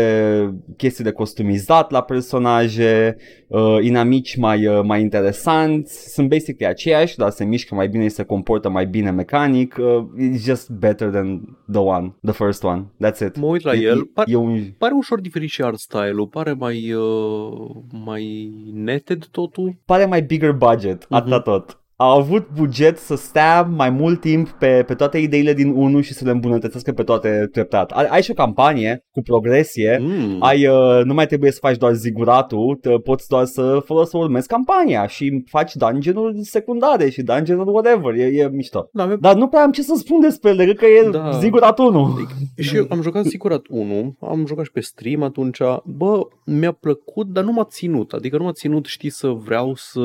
[0.76, 7.30] chestii de customizat la personaje, uh, inamici mai, uh, mai interesanți, sunt basically aceiași, dar
[7.30, 9.76] se mișcă mai bine și se comportă mai bine mecanic.
[9.78, 12.84] Uh, it's just better than the one, the first one.
[13.06, 13.36] That's it.
[13.36, 16.26] Mă uit la E- el, e, par- e un, Pare ușor diferit și art style-ul,
[16.26, 17.70] pare mai, uh,
[18.04, 19.76] mai netted totul.
[19.84, 21.14] pare mai bigger budget, Mhm.
[21.14, 21.76] atâta tot.
[22.02, 26.12] Au avut buget să stea mai mult timp pe, pe toate ideile din 1 și
[26.12, 27.90] să le îmbunătățească pe toate treptat.
[27.90, 30.36] Ai, ai și o campanie cu progresie, Mm.
[30.40, 34.16] ai, uh, nu mai trebuie să faci doar ziguratul, te, poți doar să folosi să
[34.18, 38.88] urmezi campania și faci dungeon-uri secundare și dungeon-uri whatever, e, e mișto.
[38.92, 41.30] Da, mi- Dar nu prea am ce să spun despre ele, cred că e Da.
[41.38, 42.16] zigurat 1.
[42.58, 47.26] și eu am jucat Sigurat 1, am jucat și pe stream atunci, bă, mi-a plăcut,
[47.26, 50.00] dar nu m-a ținut, adică nu m-a ținut, știi, să vreau să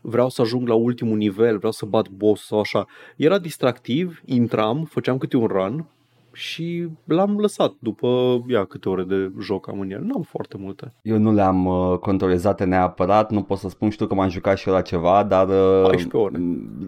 [0.00, 2.86] vreau să ajung la ultimul nivel, vreau să bat boss sau așa.
[3.16, 5.86] Era distractiv, intram, făceam câte un run
[6.32, 8.08] și l-am lăsat după,
[8.48, 10.00] ia, câte ore de joc am în el.
[10.04, 10.92] N-am foarte multe.
[11.02, 14.68] Eu nu le-am uh, controlizate neapărat, nu pot să spun, știu că m-am jucat și
[14.68, 16.38] eu la ceva, dar uh, 14 ore.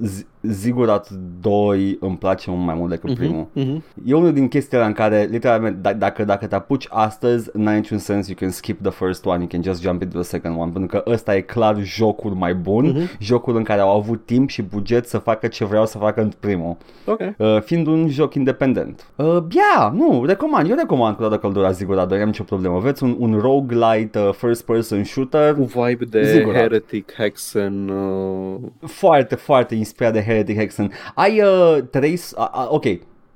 [0.04, 3.46] Z- Zigurat 2 îmi place mult mai mult decât primul.
[3.52, 3.82] Mhm.
[4.04, 7.98] E unul din chestiile în care, literalmente, d- dacă, dacă te apuci astăzi, n-ai niciun
[7.98, 10.70] sens, you can skip the first one, you can just jump into the second one,
[10.70, 13.10] pentru că ăsta e clar jocul mai bun, Mhm.
[13.20, 16.30] jocul în care au avut timp și buget să facă ce vreau să facă în
[16.40, 16.76] primul,
[17.06, 17.20] Ok.
[17.38, 19.06] uh, fiind un joc independent.
[19.16, 22.78] Uh, yeah, nu, recomand, eu recomand cu toată căldura Zigurat 2, am nicio problemă.
[22.78, 26.60] Vreți un, un roguelite uh, first person shooter, Cu vibe de Zigurat.
[26.60, 28.54] Heretic, Hexen, uh,
[28.86, 30.90] foarte, foarte inspirat de Heretic Hexen.
[31.14, 32.16] Ai uh, trei...
[32.16, 32.84] s- Uh, uh, ok,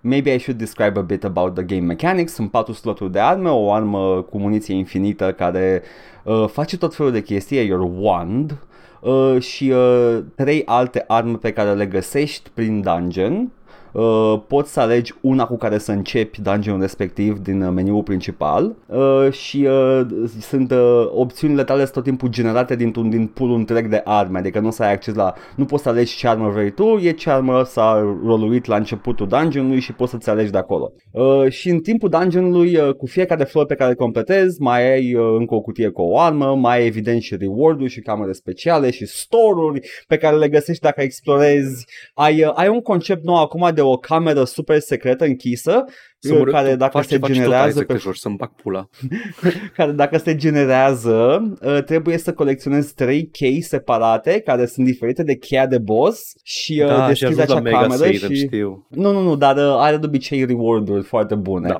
[0.00, 2.32] maybe I should describe a bit about the game mechanics.
[2.32, 5.82] Sunt patru sloturi de arme, o armă cu muniție infinită care
[6.24, 8.56] uh, face tot felul de chestii, e your wand.
[9.00, 13.50] Uh, și uh, trei alte arme pe care le găsești prin dungeon.
[13.96, 18.76] Uh, poți să alegi una cu care să începi dungeonul respectiv din uh, meniul principal
[18.86, 20.00] uh, și uh,
[20.40, 24.60] sunt uh, opțiunile tale sunt tot timpul generate dintr-un din pool întreg de arme, adică
[24.60, 27.10] nu o să ai acces la, nu poți să alegi ce armă vrei tu, e
[27.10, 30.92] ce armă s-a roluit la începutul dungeonului și poți să-ți alegi de acolo.
[31.10, 35.14] Uh, și în timpul dungeonului, uh, cu fiecare flor pe care îl completezi, mai ai
[35.14, 38.90] uh, încă o cutie cu o armă, mai ai evident și reward-uri și camere speciale
[38.90, 41.86] și store-uri pe care le găsești dacă explorezi.
[42.14, 45.84] Ai, uh, ai un concept nou acum de o cameră super secretă închisă
[46.18, 48.16] Să mă, care tu dacă faci se ce faci tot generează Isaac pe te joci,
[48.16, 48.88] să-mi bag pula.
[49.76, 55.36] care dacă se generează uh, trebuie să colecționezi trei chei separate care sunt diferite de
[55.36, 58.46] cheia de boss și uh, da, și deschizi ajuns la acea Mega cameră Satan, și...
[58.46, 58.86] știu.
[58.90, 61.68] Nu, nu, nu, dar uh, are de obicei reward-uri foarte bune.
[61.68, 61.78] Da.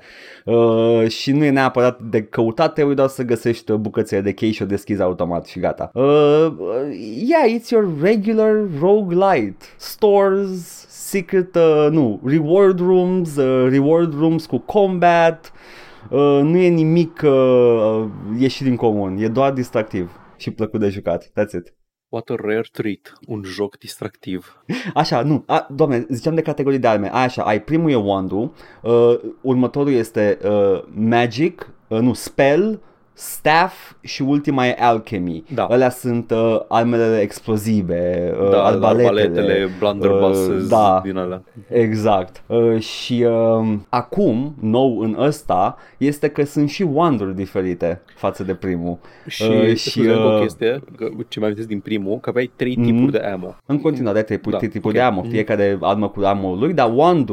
[0.53, 4.51] Uh, și nu e neapărat de căutat, trebuie doar să găsești uh, bucățele de chei
[4.51, 5.91] și o deschizi automat și gata.
[5.95, 6.77] Uh, uh,
[7.29, 9.57] yeah, it's your regular roguelite.
[9.77, 15.53] Stores, secret, uh, nu, reward rooms, uh, reward rooms cu combat.
[16.11, 18.05] Uh, nu e nimic uh,
[18.39, 21.25] ieșit din comun, e doar distractiv și plăcut de jucat.
[21.25, 21.75] That's it.
[22.09, 24.63] What a rare treat, un joc distractiv.
[24.95, 29.19] Așa, nu, a, doamne, ziceam de categorii de arme, așa, ai primul e Wandu, uh,
[29.41, 32.81] următorul este uh, Magic, uh, nu, Spell,
[33.19, 35.45] Staff și ultima e Alchemy.
[35.55, 35.65] Da.
[35.65, 39.07] Alea sunt uh, armele explozive, uh, da, arbaletele.
[39.21, 41.01] arbaletele, blunderbusses, uh, da.
[41.05, 41.43] din alea.
[41.69, 42.43] Exact.
[42.47, 48.55] Uh, și uh, acum, nou în ăsta, este că sunt și wanduri diferite față de
[48.55, 48.99] primul.
[49.27, 52.19] Și, Uh, uh, și, și uh, o uh, chestie, că, ce mai aveți din primul,
[52.21, 52.85] că aveai trei Mhm.
[52.87, 53.55] tipuri de ammo.
[53.67, 54.93] În continuare, trei Da, da, tipuri ok.
[54.93, 55.31] de ammo, Mhm.
[55.31, 57.31] fiecare armă cu armă lui, dar wand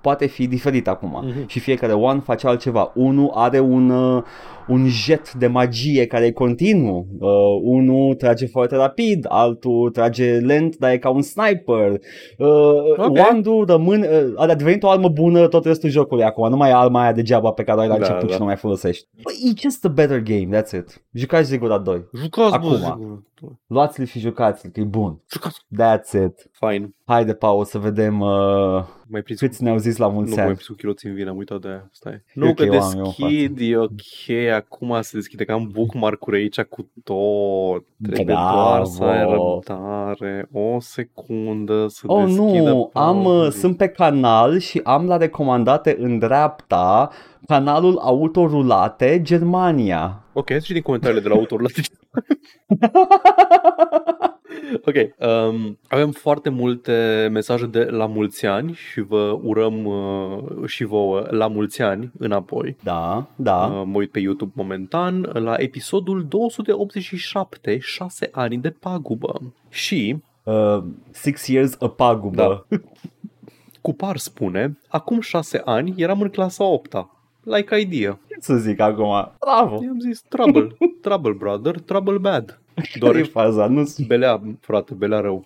[0.00, 1.46] poate fi diferit acum Mhm.
[1.46, 2.90] și fiecare wand face altceva.
[2.94, 4.22] Unul are un, uh,
[4.68, 7.28] un jet de magie care e continuu, uh,
[7.62, 11.90] unul trage foarte rapid, altul trage lent, dar e ca un sniper.
[12.38, 12.48] Uh,
[12.96, 13.16] Ok.
[13.16, 16.74] Wand-ul rămâne, uh, a devenit o armă bună tot restul jocului acum, nu mai e
[16.74, 18.32] arma aia degeaba pe care o ai la Da, început da.
[18.32, 19.06] și nu mai folosești.
[19.22, 21.02] But it's just a better game, that's it.
[21.12, 22.04] Jucați Ziggurat 2.
[22.14, 22.68] Jucați, Acum.
[22.68, 23.22] bă, sigur.
[23.66, 25.20] Luați-l și jucați-l, că e bun.
[25.30, 25.58] Jucați.
[25.82, 26.50] That's it.
[26.52, 26.94] Fine.
[27.04, 30.52] Haide, Paul, să vedem uh, Mai prins câți ne-au zis la nu mulți mai ani.
[30.52, 31.88] prins cu chiloții în vine, am uitat de aia.
[31.92, 32.12] Stai.
[32.12, 33.90] E Nu, ok, că o am eu în deschid, e ok,
[34.56, 37.84] acum se deschide, că am bookmark-uri aici cu tot.
[38.02, 39.62] Trebuie doar să ai Bravo.
[39.66, 40.48] răbdare.
[40.52, 43.60] O secundă să Oh deschidă nu, am, uh, pauzii.
[43.60, 47.10] sunt pe canal și am la recomandate în dreapta
[47.46, 50.20] canalul Autorulate Germania.
[50.32, 51.68] Ok, hai să citim comentariile de la autor la
[54.84, 60.84] Ok, um, avem foarte multe mesaje de la mulți ani și vă urăm uh, și
[60.84, 62.76] vouă la mulți ani înapoi.
[62.82, 63.64] Da, da.
[63.64, 69.40] Uh, mă uit pe YouTube momentan la episodul 287, 6 ani de pagubă.
[69.68, 70.16] Și
[70.46, 72.66] Uh, six years a pagubă.
[72.68, 72.78] Da.
[73.80, 77.08] Cupar spune, acum 6 ani eram în clasa 8
[77.42, 78.18] Like idea.
[78.28, 79.32] Ce să zic acum?
[79.40, 79.82] Bravo.
[79.82, 82.60] I-am zis, trouble, trouble brother, trouble bad.
[82.98, 83.66] Doar Care e ești faza?
[83.66, 85.44] Nu belea, frate, belea rău.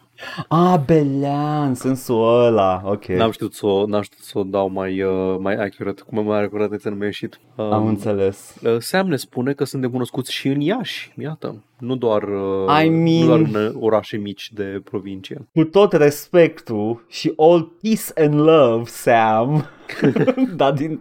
[0.49, 2.83] A, Belean, în sensul ăla.
[2.85, 3.05] Ok.
[3.05, 6.43] N-am știut să o, n-am știut să o dau mai, uh, mai accurate, cum mai
[6.43, 7.41] acuratețe nu mi-a ieșit.
[7.57, 8.55] Um, Am înțeles.
[8.65, 12.83] uh, Sam ne spune că sunt de cunoscuți și în Iași, iată, nu doar, uh,
[12.85, 15.49] I mean- nu doar în uh, orașe mici de provincie.
[15.55, 19.65] Cu tot respectul și all peace and love, Sam,
[20.57, 21.01] dar din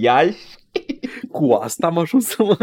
[0.00, 0.36] Iași,
[1.30, 2.56] Cu asta am ajuns să mă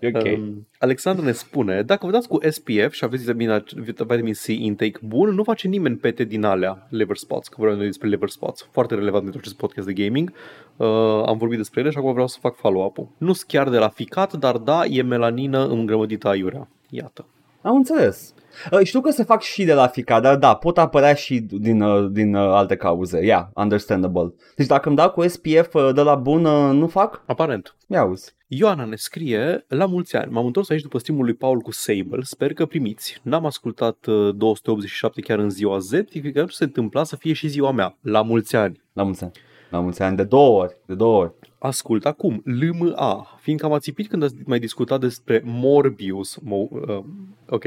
[0.00, 0.18] la...
[0.18, 0.38] ok.
[0.38, 4.98] Um, Alexandru ne spune, dacă vă dați cu SPF și aveți vitamin, vitamin C intake
[5.02, 8.68] bun, nu face nimeni pete din alea liver spots, că vorbim noi despre liver spots,
[8.70, 10.32] foarte relevant pentru acest podcast de gaming.
[10.76, 10.86] Uh,
[11.26, 13.08] am vorbit despre ele și acum vreau să fac follow-up-ul.
[13.18, 16.68] Nu sunt chiar de la ficat, dar da, e melanină îngrămădită aiurea.
[16.90, 17.26] Iată.
[17.66, 18.34] Am înțeles.
[18.72, 21.80] Uh, Știu că se fac și de la ficat, dar da, pot apărea și din,
[21.80, 23.24] uh, din uh, alte cauze.
[23.24, 24.34] Yeah, understandable.
[24.56, 27.22] Deci dacă îmi dau cu SPF uh, de la bun, uh, nu fac?
[27.26, 27.76] Aparent.
[27.86, 28.34] Ia uzi.
[28.46, 32.22] Ioana ne scrie, la mulți ani, m-am întors aici după streamul lui Paul cu Sable,
[32.22, 33.20] sper că primiți.
[33.22, 37.48] N-am ascultat uh, 287 chiar în ziua Z, fiindcă nu se întâmpla să fie și
[37.48, 37.98] ziua mea.
[38.00, 38.82] La mulți ani.
[38.92, 39.32] La mulți ani.
[39.70, 41.32] La mulți ani, de două ori, de două ori.
[41.58, 47.04] Ascult acum, LMA, fiindcă am ațipit când ați mai discutat despre Morbius, mo, uh,
[47.48, 47.64] ok,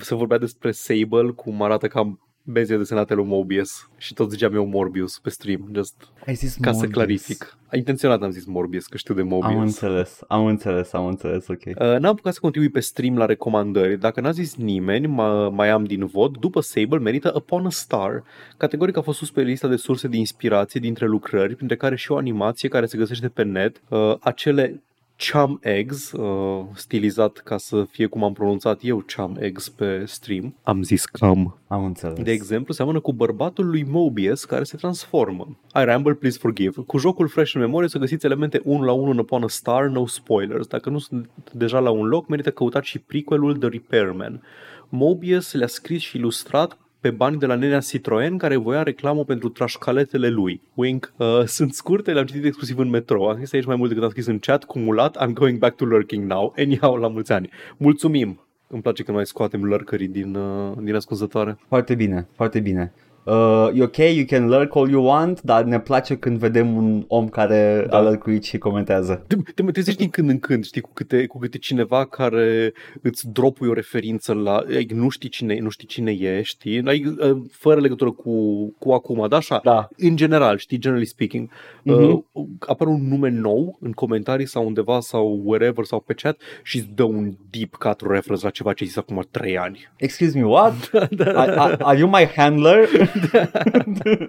[0.00, 4.66] se vorbea despre Sable, cum arată ca benzile desenate lui Mobius și tot ziceam eu
[4.66, 5.94] Morbius pe stream, just
[6.26, 6.92] Ai zis ca să Morbius.
[6.94, 7.58] clarific.
[7.72, 9.52] Intenționat am zis Morbius, că știu de Mobius.
[9.52, 11.60] Am înțeles, am înțeles, am înțeles, ok.
[11.66, 13.98] Uh, N-am apucat să continui pe stream la recomandări.
[13.98, 16.38] Dacă n-a zis nimeni, mă- mai am din vot.
[16.38, 18.24] După Sable merită Upon a Star.
[18.56, 22.12] Categoric a fost sus pe lista de surse de inspirație dintre lucrări, printre care și
[22.12, 23.80] o animație care se găsește pe net.
[23.88, 24.82] Uh, acele
[25.16, 30.54] Chum Eggs, uh, stilizat ca să fie cum am pronunțat eu Chum Eggs pe stream.
[30.62, 31.58] Am zis cam.
[31.66, 32.22] Am înțeles.
[32.22, 35.56] De exemplu, seamănă cu bărbatul lui Mobius care se transformă.
[35.74, 36.82] I ramble, please forgive.
[36.86, 39.86] Cu jocul fresh în memorie să găsiți elemente 1 la 1 în Upon a Star,
[39.86, 40.66] no spoilers.
[40.66, 44.42] Dacă nu sunt deja la un loc, merită căutat și prequelul The Repairman.
[44.88, 49.48] Mobius le-a scris și ilustrat pe bani de la nenea Citroen care voia reclamă pentru
[49.48, 50.60] trașcaletele lui.
[50.74, 51.12] Wink.
[51.16, 53.28] Uh, sunt scurte, le-am citit exclusiv în metro.
[53.28, 55.84] Am scris aici mai mult decât am scris în chat, cumulat, I'm going back to
[55.84, 56.54] lurking now.
[56.56, 57.50] Anyhow, la mulți ani.
[57.76, 58.40] Mulțumim!
[58.66, 61.58] Îmi place că mai scoatem lărcării din, uh, din ascunzătoare.
[61.68, 62.92] Foarte bine, foarte bine.
[63.24, 67.04] Uh, e ok, you can lurk all you want, dar ne place când vedem un
[67.08, 67.96] om care Da.
[67.96, 69.24] a lărcuit și comentează.
[69.26, 72.72] Te, te mai trezești din când în când, știi, cu câte, cu câte cineva care
[73.02, 77.04] îți dropui o referință la, ai, nu știi cine, nu știi cine e, știi, ai,
[77.06, 79.88] uh, fără legătură cu, cu acum, da, așa, Da.
[79.96, 81.48] în general, știi, generally speaking,
[81.82, 82.26] Mhm.
[82.32, 86.76] uh, apare un nume nou în comentarii sau undeva sau wherever sau pe chat și
[86.76, 89.78] îți dă un deep cut reference la ceva ce ai zis acum 3 ani.
[89.96, 90.90] Excuse me, what?
[91.10, 92.88] da, Are, are, are you my handler?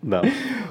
[0.00, 0.20] da.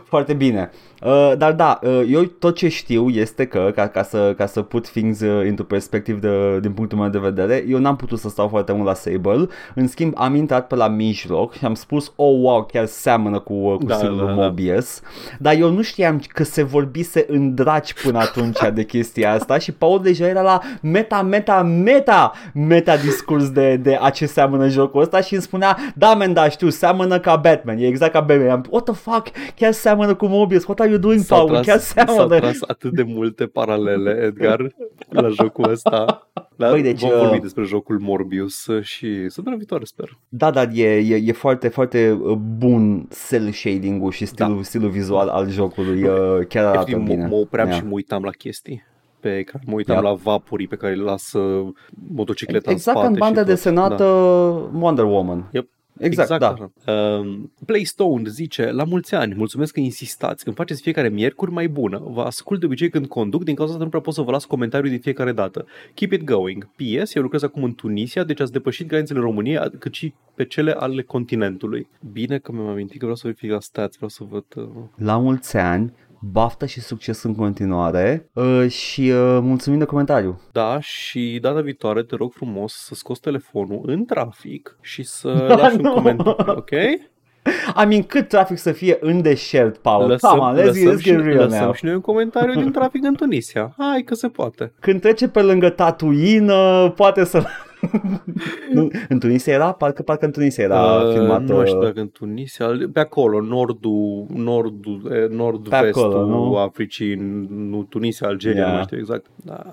[0.06, 0.72] Foarte bine.
[1.06, 4.62] Uh, dar da, uh, eu tot ce știu este că, ca, ca, să, ca să
[4.62, 8.30] put things uh, into perspective de, din punctul meu de vedere, eu n-am putut să
[8.30, 9.48] stau foarte mult la Sable.
[9.76, 13.54] În schimb, am intrat pe la mijloc și am spus, oh wow, chiar seamănă cu,
[13.54, 14.32] uh, cu Da, stilul da, da.
[14.32, 15.02] Mobius.
[15.40, 19.72] Dar eu nu știam că se vorbise în draci până atunci de chestia asta și
[19.72, 25.02] Paul deja era la meta, meta, meta, meta discurs de, de a ce seamănă jocul
[25.02, 28.50] ăsta și îmi spunea, da, men, da, știu, seamănă ca Batman, e exact ca Batman.
[28.50, 31.64] Am, what the fuck, chiar seamănă cu Mobius, what are you doing, S-au Paul, chiar
[31.64, 32.40] tras, s-au seamănă.
[32.40, 34.76] tras atât de multe paralele, Edgar,
[35.10, 36.28] la jocul ăsta.
[36.58, 36.70] Da?
[36.70, 40.18] Băi, deci, Vom uh, vorbi despre jocul Morbius uh, și săptămâna viitoare, sper.
[40.30, 44.62] Da, dar e, e, e foarte, foarte uh, bun cel shading-ul și stilul, da.
[44.64, 47.28] stilul vizual al jocului, uh, chiar arată Efectiv, mă, bine.
[47.28, 47.80] mă opream Yeah.
[47.80, 48.84] și mă uitam la chestii
[49.20, 49.62] pe ecran.
[49.66, 50.04] Mă uitam Yep.
[50.04, 51.40] la vaporii pe care le lasă
[52.14, 53.56] motocicleta Exact în ca spate în banda și tot.
[53.56, 54.04] desenată
[54.74, 54.78] Da.
[54.80, 55.50] Wonder Woman.
[55.52, 55.68] Yep.
[56.06, 56.50] Exact, da.
[56.52, 56.72] așa.
[56.94, 62.02] Um, Playstone zice, la mulți ani, mulțumesc că insistați, îmi faceți fiecare miercuri mai bună.
[62.06, 64.46] Vă ascult de obicei când conduc, din cauza asta nu prea pot să vă las
[64.46, 65.66] comentariu de fiecare dată.
[65.94, 66.68] Keep it going.
[66.76, 70.46] PS, eu lucrez acum în Tunisia, deci ați depășit granițele României, a- cât și pe
[70.46, 71.88] cele ale continentului.
[72.12, 74.46] Bine că mi-am amintit că vreau să verific la stats, vreau să văd...
[74.56, 74.68] Uh...
[74.96, 80.40] La mulți ani, baftă și succes în continuare uh, și uh, mulțumim de comentariu.
[80.52, 85.56] Da, și data viitoare te rog frumos să scoți telefonul în trafic și să Da,
[85.56, 85.94] lași un nu.
[85.94, 86.72] comentariu, ok?
[87.84, 90.08] I mean, cât trafic să fie în deșert, Paul?
[90.08, 91.74] Lăsăm, Come on, let's, lăsăm, let's și, get real lăsăm now.
[91.74, 93.74] și noi un comentariu din trafic în Tunisia.
[93.78, 94.74] Hai că se poate.
[94.80, 97.44] Când trece pe lângă Tatooine, uh, poate să...
[98.74, 99.72] nu, în Tunisia era?
[99.72, 101.42] Parcă, parcă în Tunisia era Uh, filmat.
[101.42, 106.56] nu știu uh, dacă în Tunisia, pe acolo, nordul, nordul, eh, nord-vestul acolo, nu?
[106.58, 107.16] Africii,
[107.50, 108.70] nu Tunisia, Algeria, Yeah.
[108.70, 109.26] nu mai știu exact.
[109.36, 109.64] Da,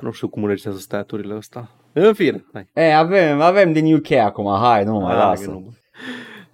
[0.00, 1.70] nu știu cum înregistrează staturile ăsta.
[1.92, 2.68] În fine, hai.
[2.74, 5.44] E, avem, avem din UK acum, hai, nu mai Hai, lasă.
[5.44, 5.74] că nu.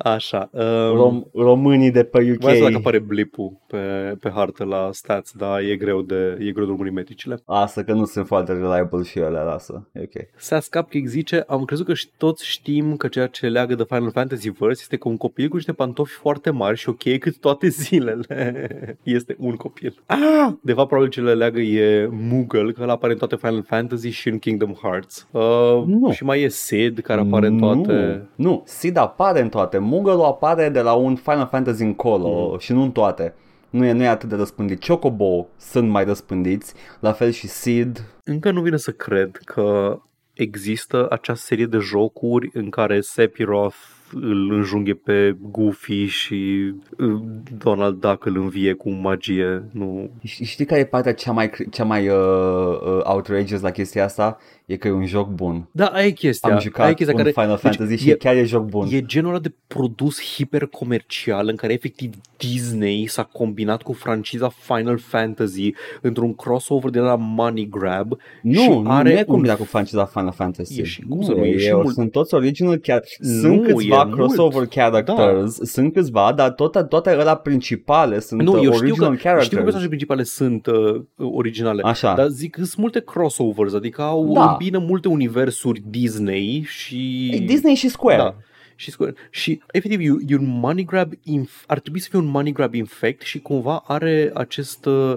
[0.02, 0.50] Așa.
[0.52, 0.62] Um,
[0.96, 2.42] Rom- românii de pe UK.
[2.42, 3.78] Mai să dacă apare blipul pe,
[4.20, 7.42] pe hartă la stats, dar e greu de, e greu de urmărit metricile.
[7.46, 9.88] Asta că nu sunt foarte reliable și ele, lasă.
[9.92, 10.26] E ok.
[10.36, 14.10] Sas Cupcake zice, am crezut că și toți știm că ceea ce leagă de Final
[14.10, 17.68] Fantasy Verse este că un copil cu niște pantofi foarte mari și ok cât toate
[17.68, 18.66] zilele
[19.02, 20.02] este un copil.
[20.06, 20.18] Ah!
[20.62, 24.08] De fapt, probabil ce le leagă e Moogle, că ăla apare în toate Final Fantasy
[24.08, 25.28] și în Kingdom Hearts.
[25.30, 26.10] Uh, Nu.
[26.12, 28.28] Și mai e Sid, care apare în toate...
[28.34, 28.62] Nu, nu.
[28.66, 29.78] Sid apare în toate.
[29.90, 32.58] Moogle apare de la un Final Fantasy încolo Mm.
[32.58, 33.34] și nu în toate.
[33.70, 34.84] Nu e, nu e atât de răspândit.
[34.86, 38.04] Chocobo sunt mai răspândiți, la fel și Sid.
[38.24, 39.98] Încă nu vine să cred că
[40.32, 43.76] există această serie de jocuri în care Sephiroth
[44.14, 47.20] îl înjunghe pe Goofy și uh,
[47.58, 49.62] Donald Duck îl învie cu magie.
[49.72, 50.10] Nu.
[50.28, 54.04] Ș- Știi care e partea cea mai, cr- cea mai uh, uh, outrageous la chestia
[54.04, 54.38] asta?
[54.66, 55.68] E că e un joc bun.
[55.72, 56.48] Da, aia e chestia.
[56.48, 58.88] Am aia e jucat chestia un care, Final Fantasy și e, chiar e joc bun.
[58.90, 64.98] E genul ăla de produs hipercomercial în care efectiv Disney s-a combinat cu franciza Final
[64.98, 69.56] Fantasy într-un crossover de la money grab Nu, și nu, are nu e un combinat
[69.56, 70.80] cu franciza Final Fantasy.
[70.80, 73.02] E și- cum nu, să nu, e e, și e, mult- Sunt toți original chiar.
[73.18, 74.70] Nu, Sunt câțiva e crossover mult.
[74.70, 79.16] characters, sunt câțiva, dar toate, toate ăla principale sunt nu, uh, eu știu original că,
[79.16, 79.44] characters.
[79.44, 82.14] știu că personajele principale sunt uh, originale, Așa.
[82.14, 84.56] dar zic că sunt multe crossovers, adică au Da.
[84.60, 87.30] Îmbină multe universuri Disney și...
[87.34, 88.16] E Disney și Square.
[88.22, 88.34] Da.
[88.76, 89.14] Și, Square.
[89.30, 92.74] și efectiv e, e un money grab inf- ar trebui să fie un money grab
[92.74, 95.14] infect și cumva are acest, uh,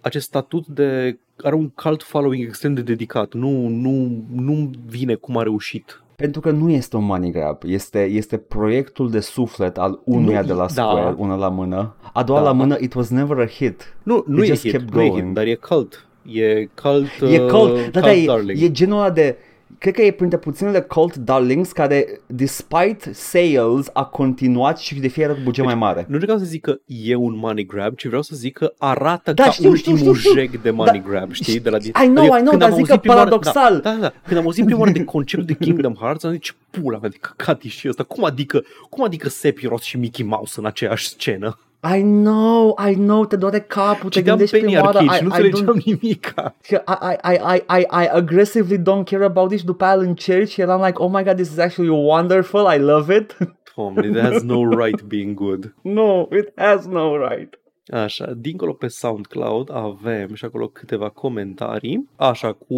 [0.00, 3.32] acest statut de are un cult following extrem de dedicat.
[3.34, 5.98] Nu, nu, nu vine cum a reușit.
[6.16, 10.46] Pentru că nu este un money grab, este, este proiectul de suflet al unuia Nu,
[10.46, 10.68] de la da.
[10.68, 11.96] Square, una la mână.
[12.12, 12.44] A doua Da.
[12.44, 13.96] la mână, it was never a hit.
[14.02, 15.24] Nu, nu It e just hit, kept nu e going.
[15.26, 16.06] hit, dar e cult.
[16.32, 18.62] E cult, E uh, cult, da, da, cult e, darling.
[18.62, 19.36] e genul ăla de...
[19.78, 25.26] Cred că e printre puținele cult darlings care, despite sales, a continuat și de fiecare
[25.26, 26.04] dată cu buget mai mare.
[26.08, 29.32] Nu vreau să zic că e un money grab, ci vreau să zic că arată
[29.32, 30.40] Da, ca știu, știu, ultimul știu, știu.
[30.42, 31.60] jeg de money Da, grab, știi?
[31.60, 33.80] De la, I know, I know, când dar am zic auzit că prima oară- paradoxal.
[33.80, 34.12] Da, da, da.
[34.26, 37.08] Când am auzit prima oară de conceptul de Kingdom Hearts, am zis, ce pula mea
[37.10, 38.02] de căcat e și ăsta.
[38.02, 41.58] Cum adică, cum adică Sephiroth și Mickey Mouse în aceeași scenă?
[41.96, 45.22] I know, I know, te doare capul, te Citeam gândești Penny prima oară, Arcade și
[45.22, 46.54] I, nu I, înțelegeam don't, nimica.
[46.66, 50.60] Și, I, I, I, I aggressively don't care about this, după aia îl încerci și
[50.60, 53.36] eram like, oh my god, this is actually wonderful, I love it.
[53.76, 55.74] Doamne, it has no right being good.
[55.82, 57.58] no, it has no right.
[57.86, 62.08] Așa, dincolo pe SoundCloud avem și acolo câteva comentarii.
[62.16, 62.76] Așa, cu,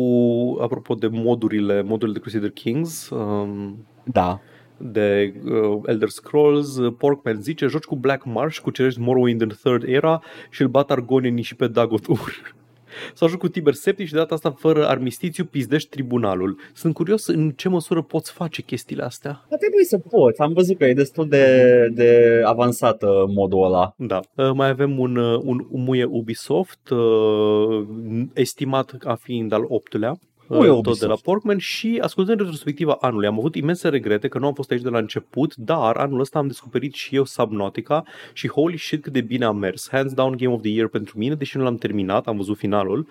[0.61, 4.41] apropo de modurile, modurile de Crusader Kings, um, Da.
[4.79, 9.83] De uh, Elder Scrolls, uh, Porkman zice, joci cu Black Marsh, cucerești Morrowind în Third
[9.87, 12.55] Era și îl bat argonienii și pe Dagotur.
[13.15, 16.59] Sau joc cu Tiber Septic și de data asta fără armistițiu pizdești tribunalul.
[16.75, 19.45] Sunt curios în ce măsură poți face chestiile astea.
[19.51, 23.95] Ar trebui să poți, am văzut că e destul de, de avansată modul ăla.
[23.97, 24.21] Da.
[24.35, 27.87] Uh, Mai avem un, uh, un, un muie Ubisoft uh,
[28.35, 30.19] estimat a fiind al optulea.
[30.49, 31.01] Muie uh, tot Ubisoft.
[31.01, 33.27] de la Porkman și ascultând retrospectiva anului.
[33.27, 36.39] Am avut imense regrete că nu am fost aici de la început, dar anul ăsta
[36.39, 39.89] am descoperit și eu Subnautica și holy shit cât de bine a mers.
[39.91, 43.07] Hands down Game of the Year pentru mine, deși nu l-am terminat, am văzut finalul.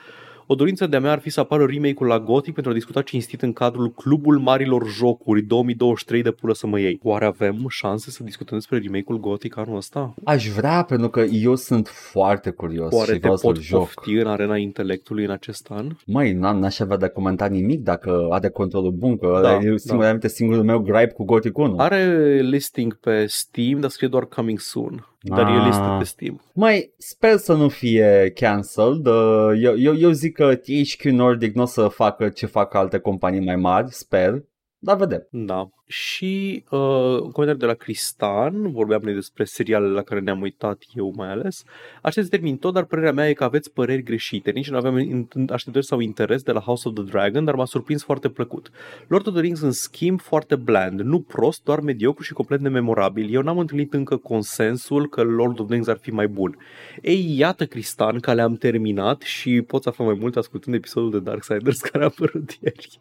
[0.48, 3.42] O dorință de-a mea ar fi să apară remake-ul la Gothic pentru a discuta cinstit
[3.42, 7.00] în cadrul Clubul Marilor Jocuri 2023 de pulă să mă iei.
[7.04, 10.14] Oare avem șanse să discutăm despre remake-ul Gothic anul ăsta?
[10.24, 13.80] Aș vrea, pentru că eu sunt foarte curios Oare și te vreau să-l pot joc.
[13.80, 15.88] pofti în arena intelectului în acest an?
[16.06, 19.78] Măi, n- n-aș avea de comentat nimic dacă are controlul bun, că Da, da, e
[19.78, 20.14] singur, da.
[20.14, 20.28] da.
[20.28, 21.76] singurul meu gripe cu Gothic 1.
[21.78, 25.08] Are listing pe Steam, dar scrie doar coming soon.
[25.30, 25.66] Dar e Ah.
[25.66, 26.42] listă pe Steam.
[26.54, 29.06] Mai sper să nu fie cancelled.
[29.06, 32.98] Uh, Eu, eu, eu zic că THQ Nordic nu o să facă ce fac alte
[33.00, 34.44] companii mai mari, sper.
[34.78, 35.28] Dar vedem.
[35.32, 35.70] Da.
[35.88, 41.14] Și uh, comentarii de la Cristan, vorbeam noi despre serialele la care ne-am uitat eu
[41.16, 41.64] mai ales.
[42.02, 44.52] Așa se termin tot, dar părerea mea e că aveți păreri greșite.
[44.52, 47.66] Nici nu aveam in- așteptări sau interes de la House of the Dragon, dar m-a
[47.66, 48.70] surprins foarte plăcut.
[49.08, 51.00] Lord of the Rings, în schimb, foarte bland.
[51.00, 53.34] Nu prost, doar mediocru și complet nememorabil.
[53.34, 56.58] Eu n-am întâlnit încă consensul că Lord of the Rings ar fi mai bun.
[57.02, 61.80] Ei, iată, Cristan, că le-am terminat și poți afla mai mult ascultând episodul de Darksiders
[61.90, 63.00] care a apărut ieri.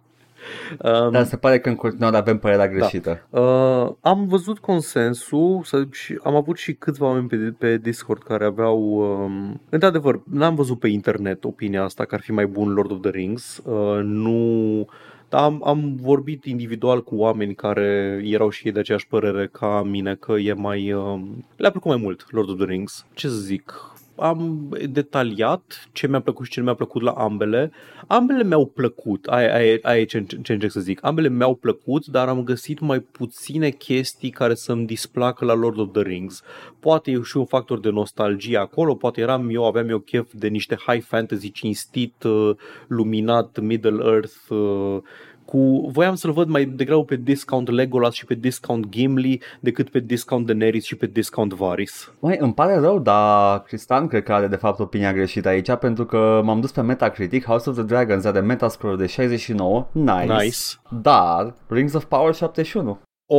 [0.83, 3.27] Um, Dar se pare că în continuare avem părerea greșită.
[3.31, 8.45] Uh, am văzut consensul să, și am avut și câțiva oameni pe, pe Discord care
[8.45, 8.79] aveau...
[8.81, 13.01] Um, într-adevăr, n-am văzut pe internet opinia asta că ar fi mai bun Lord of
[13.01, 13.63] the Rings.
[13.65, 14.87] Uh, nu...
[15.29, 19.83] Dar am, am vorbit individual cu oameni care erau și ei de aceeași părere ca
[19.83, 20.93] mine că e mai...
[20.93, 23.07] Um, le-a plăcut mai mult Lord of the Rings.
[23.13, 23.94] Ce să zic?
[24.17, 27.73] Am detaliat ce mi-a plăcut și ce nu mi-a plăcut la ambele.
[28.07, 31.05] Ambele mi-au plăcut, aia, aia, aia e ce, ce încerc să zic.
[31.05, 35.93] Ambele mi-au plăcut, dar am găsit mai puține chestii care să-mi displacă la Lord of
[35.93, 36.43] the Rings.
[36.81, 40.49] Poate e și un factor de nostalgie acolo, poate eram eu, aveam eu chef de
[40.49, 42.51] niște high fantasy cinstit, uh,
[42.87, 44.99] luminat, Middle Earth, uh,
[45.45, 49.99] cu, voiam să-l văd mai degrabă pe discount Legolas și pe discount Gimli decât pe
[49.99, 52.13] discount Daenerys și pe discount Varys.
[52.21, 56.05] Mai îmi pare rău, dar Cristian cred că are de fapt opinia greșită aici pentru
[56.05, 60.57] că m-am dus pe Metacritic, House of the Dragons are metascore de 69, nice, Nice.
[61.03, 62.99] dar Rings of Power 71.
[63.27, 63.37] O,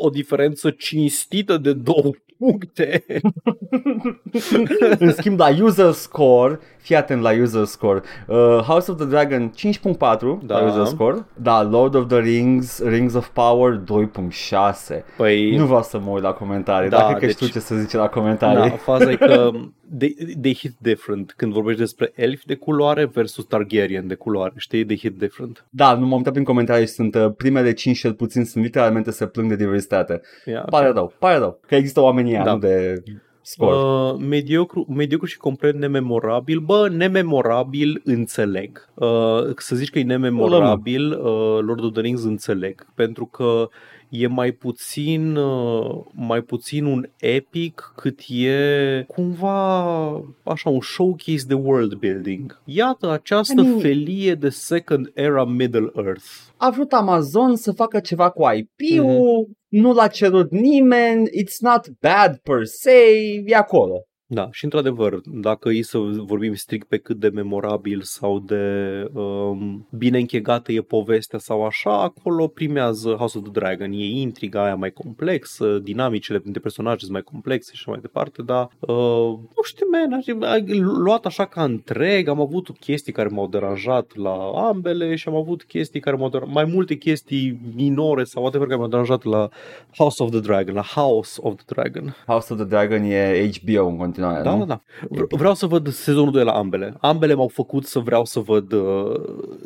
[0.00, 3.04] o diferență cinstită de două puncte.
[4.98, 9.52] În schimb, la user score, fii atent la user score, uh, House of the Dragon
[9.56, 10.58] 5.4 Da.
[10.60, 15.04] la user score, dar Lord of the Rings, Rings of Power 2.6.
[15.16, 17.58] Păi, Nu vreau să mă uit la comentarii, Da, dar cred că deci- știu ce
[17.58, 18.70] să zice la comentarii.
[18.70, 19.50] da, faza e că
[19.98, 24.84] they, they hit different când vorbești despre elfi de culoare versus Targaryen de culoare, știi?
[24.84, 25.66] They hit different.
[25.70, 29.10] Da, nu m-am uitat prin comentarii și sunt uh, primele 5 cel puțin sunt literalmente
[29.10, 30.20] se plâng de diversitate.
[30.44, 30.64] Yeah.
[30.70, 32.52] Pare rău, pare rău că există oamenii ăia, Da.
[32.52, 33.02] nu de
[33.42, 33.76] score.
[33.76, 36.58] Uh, mediocru, mediocru și complet nememorabil.
[36.58, 38.88] Bă, nememorabil înțeleg.
[38.94, 39.08] Uh,
[39.56, 42.86] să zici că e nememorabil, uh, Lord of the Rings înțeleg.
[42.94, 43.68] Pentru că
[44.08, 50.04] e mai puțin, uh, mai puțin un epic cât e cumva
[50.42, 52.60] așa un showcase de world building.
[52.64, 56.24] Iată această I mean- felie de second era Middle Earth.
[56.56, 59.04] A vrut Amazon să facă ceva cu IP-ul,
[59.48, 59.57] Mhm.
[59.68, 64.07] Nu l-a cerut nimeni, it's not bad per se, e acolo.
[64.30, 68.64] Da, și într-adevăr, dacă e să vorbim strict pe cât de memorabil sau de
[69.12, 73.92] um, bine închegată e povestea sau așa, acolo primează House of the Dragon.
[73.92, 78.42] E intriga aia mai complexă, dinamicile dintre personaje sunt mai complexe și așa mai departe,
[78.42, 83.28] dar uh, nu știu, man, aș- a- luat așa ca întreg, am avut chestii care
[83.28, 88.24] m-au deranjat la ambele și am avut chestii care m-au deranjat, mai multe chestii minore
[88.24, 89.48] sau whatever care m-au deranjat la
[89.96, 92.16] House of the Dragon, la House of the Dragon.
[92.26, 94.42] House of the Dragon e HBO în continuare.
[94.42, 94.64] continuare, Da, nu?
[94.64, 95.24] da, da.
[95.24, 96.94] V- Vreau să văd sezonul 2 la ambele.
[97.00, 99.14] Ambele m-au făcut să vreau să văd uh,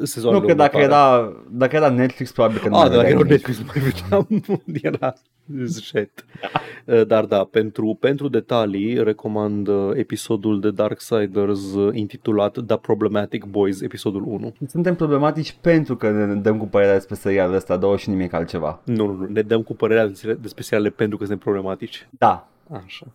[0.03, 3.09] sezonul Nu, că dacă era, dacă era Netflix, probabil că nu Ah, mai da, dacă
[3.09, 3.47] vedeai era nimic.
[3.47, 4.27] Netflix, mai vedeam,
[4.83, 5.13] era
[5.67, 6.25] shit.
[6.87, 13.45] Uh, Dar da, pentru, pentru detalii recomand uh, episodul de Darksiders uh, intitulat The Problematic
[13.45, 14.53] Boys, episodul 1.
[14.69, 18.81] Suntem problematici pentru că ne dăm cu părerea despre serialul ăsta, două și nimic altceva.
[18.85, 22.09] Nu, nu, nu, ne dăm cu părerea despre despre seriale pentru că suntem problematici.
[22.19, 22.47] Da.
[22.85, 23.07] Așa.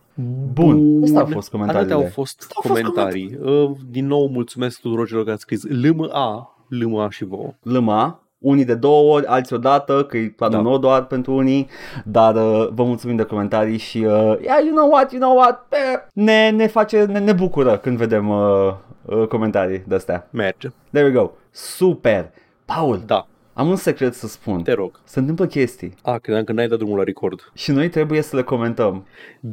[0.53, 1.03] Bun.
[1.03, 1.93] Astea au fost comentariile.
[1.93, 3.37] Atâtea au fost au fost comentarii.
[3.41, 7.53] Uh, Din nou mulțumesc tuturor celor care ați scris LMA, LMA și vouă.
[7.63, 10.69] Lăma, unii de două ori, alții odată, că e planul Da.
[10.69, 11.67] nou doar pentru unii,
[12.05, 15.65] dar uh, vă mulțumim de comentarii și uh, yeah, you know what, you know what,
[15.69, 18.73] eh, ne, ne face, ne, ne bucură când vedem uh,
[19.05, 20.27] uh, comentarii de astea.
[20.31, 20.67] Merge.
[20.91, 21.31] There we go.
[21.51, 22.31] Super.
[22.65, 23.27] Paul, Da,
[23.57, 24.63] am un secret să spun.
[24.63, 24.99] te rog.
[25.03, 27.51] Se întâmplă chestii A, credeam că n-ai dat drumul la record.
[27.53, 29.05] și noi trebuie să le comentăm.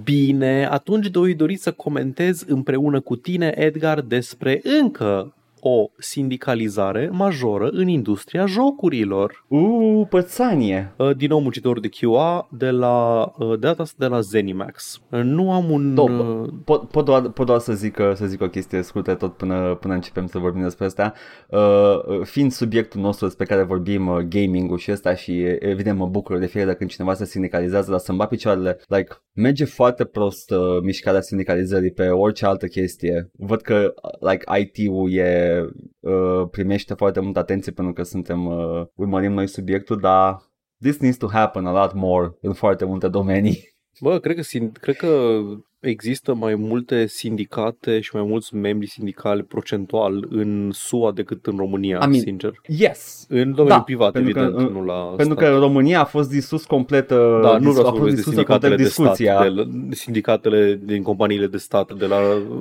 [0.04, 5.34] Bine, atunci doi dori să comentez împreună cu tine, Edgar, despre încă
[5.66, 9.44] o sindicalizare majoră în industria jocurilor.
[9.48, 10.94] Uuu, pățanie.
[10.98, 15.00] Uh, Din nou muncitor de QA de la uh, de data asta de la Zenimax.
[15.10, 16.08] Uh, Nu am un Top.
[16.08, 19.36] uh, Pot, pot, doar, pot doar să zic, uh, să zic o chestie scurtă tot
[19.36, 21.12] până, până începem să vorbim despre asta.
[21.48, 26.06] Uh, fiind subiectul nostru despre care vorbim, uh, gaming-ul și ăsta și e- evident mă
[26.06, 28.78] bucur de fiecare dată când cineva se sindicalizează, dar să-mi bat picioarele.
[28.88, 33.30] Like, merge foarte prost uh, mișcarea sindicalizării pe orice altă chestie.
[33.38, 35.53] Văd că uh, like, IT-ul e,
[36.00, 40.36] uh, primește foarte multă atenție pentru că suntem, uh, urmărim noi subiectul, dar
[40.80, 43.72] this needs to happen a lot more în foarte multe domenii.
[44.00, 45.40] Bă, cred că, sin- cred că
[45.84, 51.96] există mai multe sindicate și mai mulți membri sindicali procentual în SUA decât în România,
[51.96, 52.52] I mean, sincer.
[52.66, 53.26] Yes!
[53.28, 55.48] În domeniul Da, privat, pentru că, evident, uh, nu la Pentru stat.
[55.48, 58.14] că România a fost disus complet, uh, Da, nu dis- vreau a să fost vorbesc
[58.14, 59.42] de disusă sindicatele complet de stat, discuția.
[59.42, 62.16] de, la- de sindicatele din companiile de stat de la,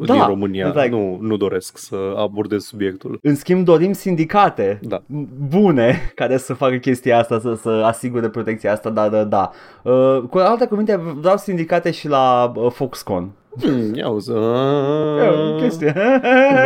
[0.05, 0.73] Da, din România.
[0.75, 3.17] like- Nu, nu doresc să abordez subiectul.
[3.21, 5.03] În schimb dorim sindicate Da.
[5.49, 9.51] bune care să facă chestia asta, să, să asigure protecția asta, dar da, da.
[9.83, 12.71] Uh, cu alte cuvinte, vreau sindicate și la uh,
[13.13, 13.31] Foxconn.
[13.61, 14.31] Hmm, ia uzi.
[14.31, 15.93] E o chestie.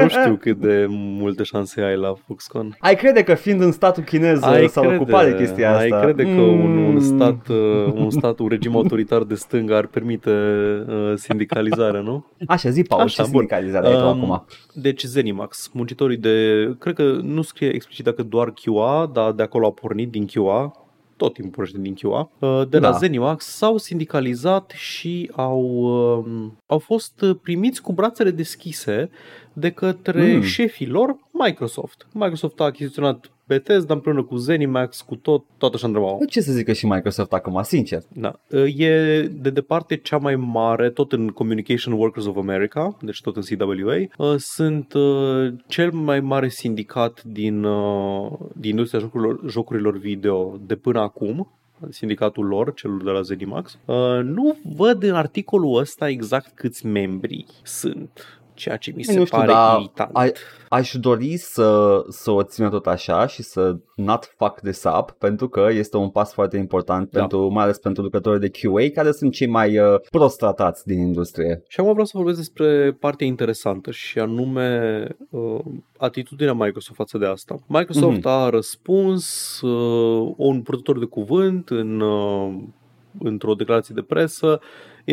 [0.02, 2.76] Nu știu cât de multe șanse ai la Foxconn.
[2.80, 5.95] Ai crede că fiind în statul chinez uh, Ai s-au crede, ocupat de chestia asta.
[5.95, 7.00] ai crede că un, un Mm.
[7.00, 10.30] stat, uh, un stat, un regim autoritar de stânga ar permite
[10.88, 12.26] uh, sindicalizarea, nu?
[12.48, 13.39] Așa, zi, Paul, Așa, ce bun.
[13.39, 14.45] sindicalizare ai tu Um, acum?
[14.74, 19.68] Deci Zenimax, muncitorii de, cred că nu scrie explicit dacă doar QA, dar de acolo
[19.68, 20.72] a pornit din QA,
[21.18, 22.97] tot timpul pornește din QA, uh, de la Da.
[22.97, 25.61] Zenimax s-au sindicalizat și au,
[26.18, 29.09] um, au fost uh, primiți cu brațele deschise
[29.53, 30.41] de către Mm.
[30.41, 32.07] șefii lor Microsoft.
[32.11, 36.24] Microsoft a achiziționat Bethesda împreună cu Zenimax, cu tot, tot așa întrebau.
[36.30, 38.02] Ce să zică și Microsoft acum, sincer?
[38.14, 38.39] Da.
[38.76, 43.41] E de departe cea mai mare, tot în Communication Workers of America, deci tot în
[43.41, 50.60] CWA, uh, sunt uh, cel mai mare sindicat din, uh, din industria jocurilor, jocurilor video
[50.66, 51.52] de până acum,
[51.89, 53.78] sindicatul lor, celul de la Zenimax.
[53.86, 59.26] Uh, Nu văd în articolul ăsta exact câți membri sunt, ceea ce mi se Nu
[59.26, 60.10] știu, pare dar irritant.
[60.14, 60.34] ai-
[60.70, 65.49] Aș dori să, să o țină tot așa și să not fuck this up pentru
[65.49, 67.20] că este un pas foarte important Da.
[67.20, 70.99] pentru, mai ales pentru lucrătorii de QA care sunt cei mai uh, prost tratați din
[70.99, 71.64] industrie.
[71.68, 75.60] Și acum vreau să vorbesc despre partea interesantă și anume uh,
[75.97, 77.55] atitudinea Microsoft față de asta.
[77.68, 78.28] Microsoft Mhm.
[78.28, 82.53] a răspuns uh, un purtător de cuvânt în, uh,
[83.20, 84.60] într-o declarație de presă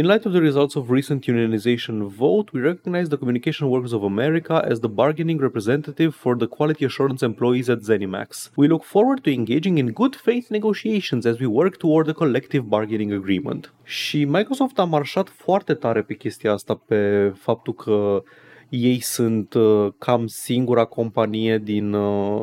[0.00, 4.02] In light of the results of recent unionization vote, we recognize the Communication Workers of
[4.02, 8.50] America as the bargaining representative for the quality assurance employees at Zenimax.
[8.56, 12.68] We look forward to engaging in good faith negotiations as we work toward a collective
[12.68, 13.72] bargaining agreement.
[13.84, 18.22] Și Microsoft a marșat foarte tare pe chestia asta, pe faptul că
[18.68, 22.40] ei sunt uh, cam singura companie din uh,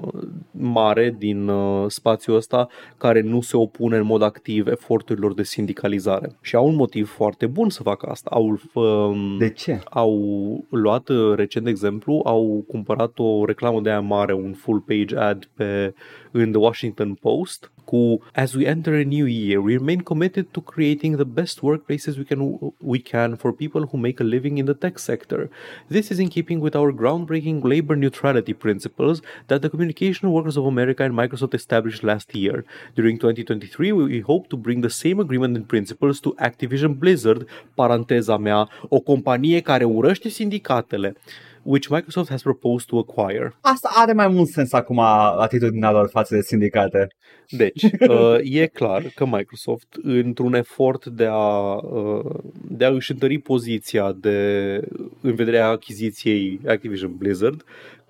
[0.51, 2.67] mare din uh, spațiul ăsta
[2.97, 6.37] care nu se opune în mod activ eforturilor de sindicalizare.
[6.41, 8.29] Și au un motiv foarte bun să facă asta.
[8.33, 9.79] Au um, De ce?
[9.89, 14.79] au luat uh, recent de exemplu, au cumpărat o reclamă de aia mare, un full
[14.79, 15.93] page ad pe
[16.31, 20.61] în The Washington Post cu As we enter a new year, we remain committed to
[20.61, 22.41] creating the best workplaces we can
[22.79, 25.49] we can for people who make a living in the tech sector.
[25.89, 30.65] This is in keeping with our groundbreaking labor neutrality principles that the Communication Workers of
[30.65, 32.65] America and Microsoft established last year.
[32.95, 37.47] During 2023, we we hope to bring the same agreement and principles to Activision Blizzard,
[37.75, 41.15] paranteza mea, o companie care urăște sindicatele,
[41.63, 43.53] which Microsoft has proposed to acquire.
[43.61, 47.07] Asta are mai mult sens acum atitudinea lor față de sindicate.
[47.49, 52.35] Deci, uh, e clar că Microsoft, într-un efort de a, uh,
[52.69, 54.79] de a își întări poziția de,
[55.21, 57.63] în vederea achiziției Activision Blizzard,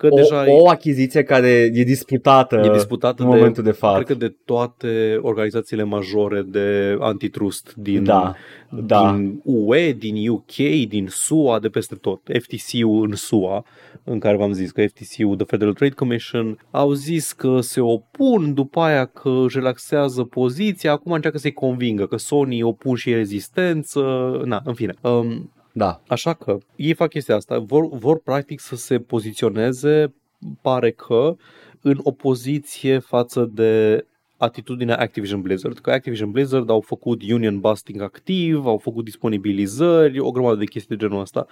[0.08, 3.94] că O, deja o achiziție care e disputată, e disputată în de, momentul de față.
[4.02, 8.34] cred că de toate organizațiile majore de antitrust din, Da,
[8.70, 9.12] da.
[9.12, 10.54] din UE, din UK,
[10.88, 12.20] din SUA, de peste tot.
[12.40, 13.64] FTC-ul în SUA,
[14.04, 18.54] în care v-am zis că FTC-ul, The Federal Trade Commission, au zis că se opun,
[18.54, 24.00] după aia că își relaxează poziția, acum încearcă să-i convingă că Sony opun și rezistență,
[24.44, 24.94] na, în fine.
[25.00, 26.00] Um, Da.
[26.06, 30.14] Așa că ei fac chestia asta, vor, vor practic să se poziționeze,
[30.60, 31.36] pare că,
[31.80, 34.04] în opoziție față de
[34.42, 40.30] atitudinea Activision Blizzard, că Activision Blizzard au făcut union busting activ, au făcut disponibilizări, o
[40.30, 41.46] grămadă de chestii de genul ăsta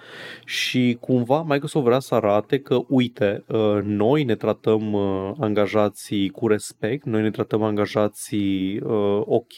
[0.45, 6.47] și cumva Microsoft vrea să arate că, uite, uh, noi ne tratăm uh, angajații cu
[6.47, 9.53] respect, noi ne tratăm angajații uh, ok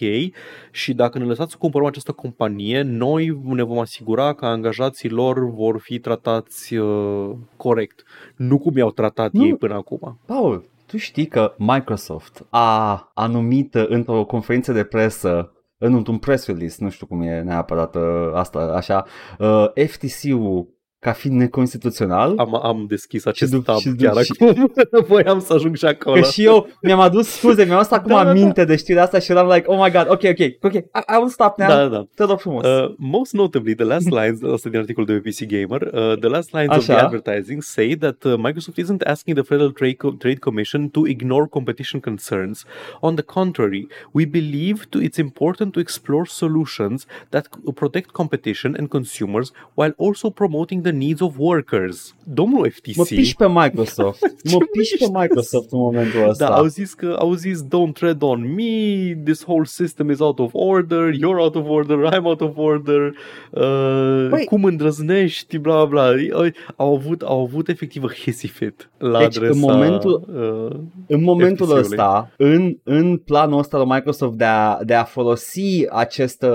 [0.72, 5.50] și dacă ne lăsați să cumpărăm această companie, noi ne vom asigura că angajații lor
[5.50, 8.04] vor fi tratați uh, corect,
[8.36, 9.46] nu cum i-au tratat Nu.
[9.46, 10.20] ei până acum.
[10.26, 16.18] Paul, tu știi că Microsoft a, a numit uh, într-o conferință de presă în un
[16.18, 19.06] press release, nu știu cum e neapărat uh, asta, așa,
[19.40, 20.68] uh, FTC-ul
[21.04, 22.34] ca fiind neconstituțional.
[22.38, 24.72] Am, am deschis acest dup- tab și dup- chiar și- acum.
[25.08, 26.22] Voiam să ajung și acolo.
[26.22, 28.30] Că și eu mi-am adus scuze, mi-am adus acum Da, da, da.
[28.30, 30.80] aminte de știrea asta și eram like, oh my god, ok, ok, ok, I,
[31.14, 32.06] I will stop now, Da, da, da.
[32.16, 32.66] te rog frumos.
[32.66, 36.28] Uh, most notably, the last lines, asta din articolul de pe PC Gamer, uh, the
[36.30, 37.04] last lines of the Așa.
[37.06, 41.48] advertising say that uh, Microsoft isn't asking the Federal Trade, Co- Trade Commission to ignore
[41.48, 42.66] competition concerns.
[43.00, 48.76] On the contrary, we believe to, it's important to explore solutions that c- protect competition
[48.78, 52.16] and consumers while also promoting the needs of workers.
[52.24, 52.96] Domnul FTC...
[52.96, 54.22] mă piși pe Microsoft,
[54.52, 55.20] mă Ce piși pe mișto.
[55.20, 56.48] Microsoft în momentul ăsta.
[56.48, 60.40] Da, au zis că au zis don't tread on me, this whole system is out
[60.40, 63.14] of order, you're out of order, I'm out of order.
[63.52, 66.08] Uh, Păi- cum îndrăznești, bla bla.
[66.34, 70.80] Au, au avut au avut efectiv a hissy fit la Deci, în adresa momentul- uh,
[71.08, 71.82] În momentul FTC-ului.
[71.82, 76.48] ăsta, în, în planul ăsta lui Microsoft de a, de a folosi această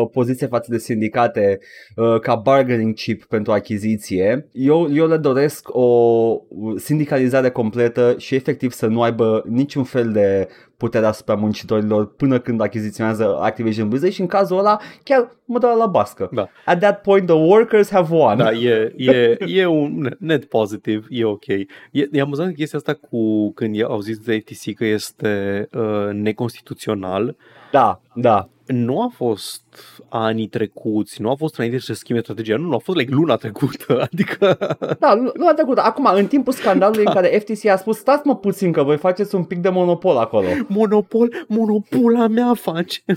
[0.00, 1.58] uh, poziție față de sindicate
[1.96, 3.52] uh, ca bargaining chip pentru
[3.86, 6.40] achiziție, eu, eu le doresc o
[6.76, 12.60] sindicalizare completă și efectiv să nu aibă niciun fel de putere asupra muncitorilor până când
[12.60, 16.28] achiziționează Activision Blizzard și în cazul ăla chiar mă dă la bască.
[16.32, 16.48] Da.
[16.64, 18.36] At that point the workers have won.
[18.36, 21.46] Da, e, e, e un net pozitiv, e ok.
[21.46, 21.68] E,
[22.12, 27.36] e amuzant chestia asta cu când au zis de FTC că este uh, neconstituțional.
[27.72, 28.48] da, da.
[28.66, 29.62] Nu a fost
[30.08, 33.36] anii trecuți, nu a fost înainte să schimbe strategia, nu, nu a fost like luna
[33.36, 34.56] trecută, adică
[34.98, 35.78] Da, nu, nu a trecut.
[35.78, 39.34] Acum, în timpul scandalului în care FTC a spus stați mă puțin că voi faceți
[39.34, 40.46] un pic de monopol acolo.
[40.68, 43.02] monopol, monopola mea face.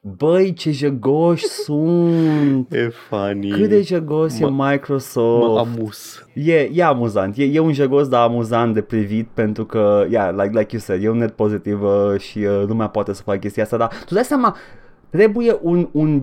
[0.00, 2.72] Băi, ce jegoși sunt!
[2.72, 3.50] E funny.
[3.50, 5.46] Cât de jegos Mă- e Microsoft.
[5.46, 6.25] mă amus.
[6.38, 10.58] E, e amuzant, e, e un jegos, dar amuzant de privit pentru că, yeah, like,
[10.58, 13.62] like you said, e un net pozitiv uh, și uh, lumea poate să facă chestia
[13.62, 14.56] asta, dar tu dai seama,
[15.10, 16.22] trebuie un, un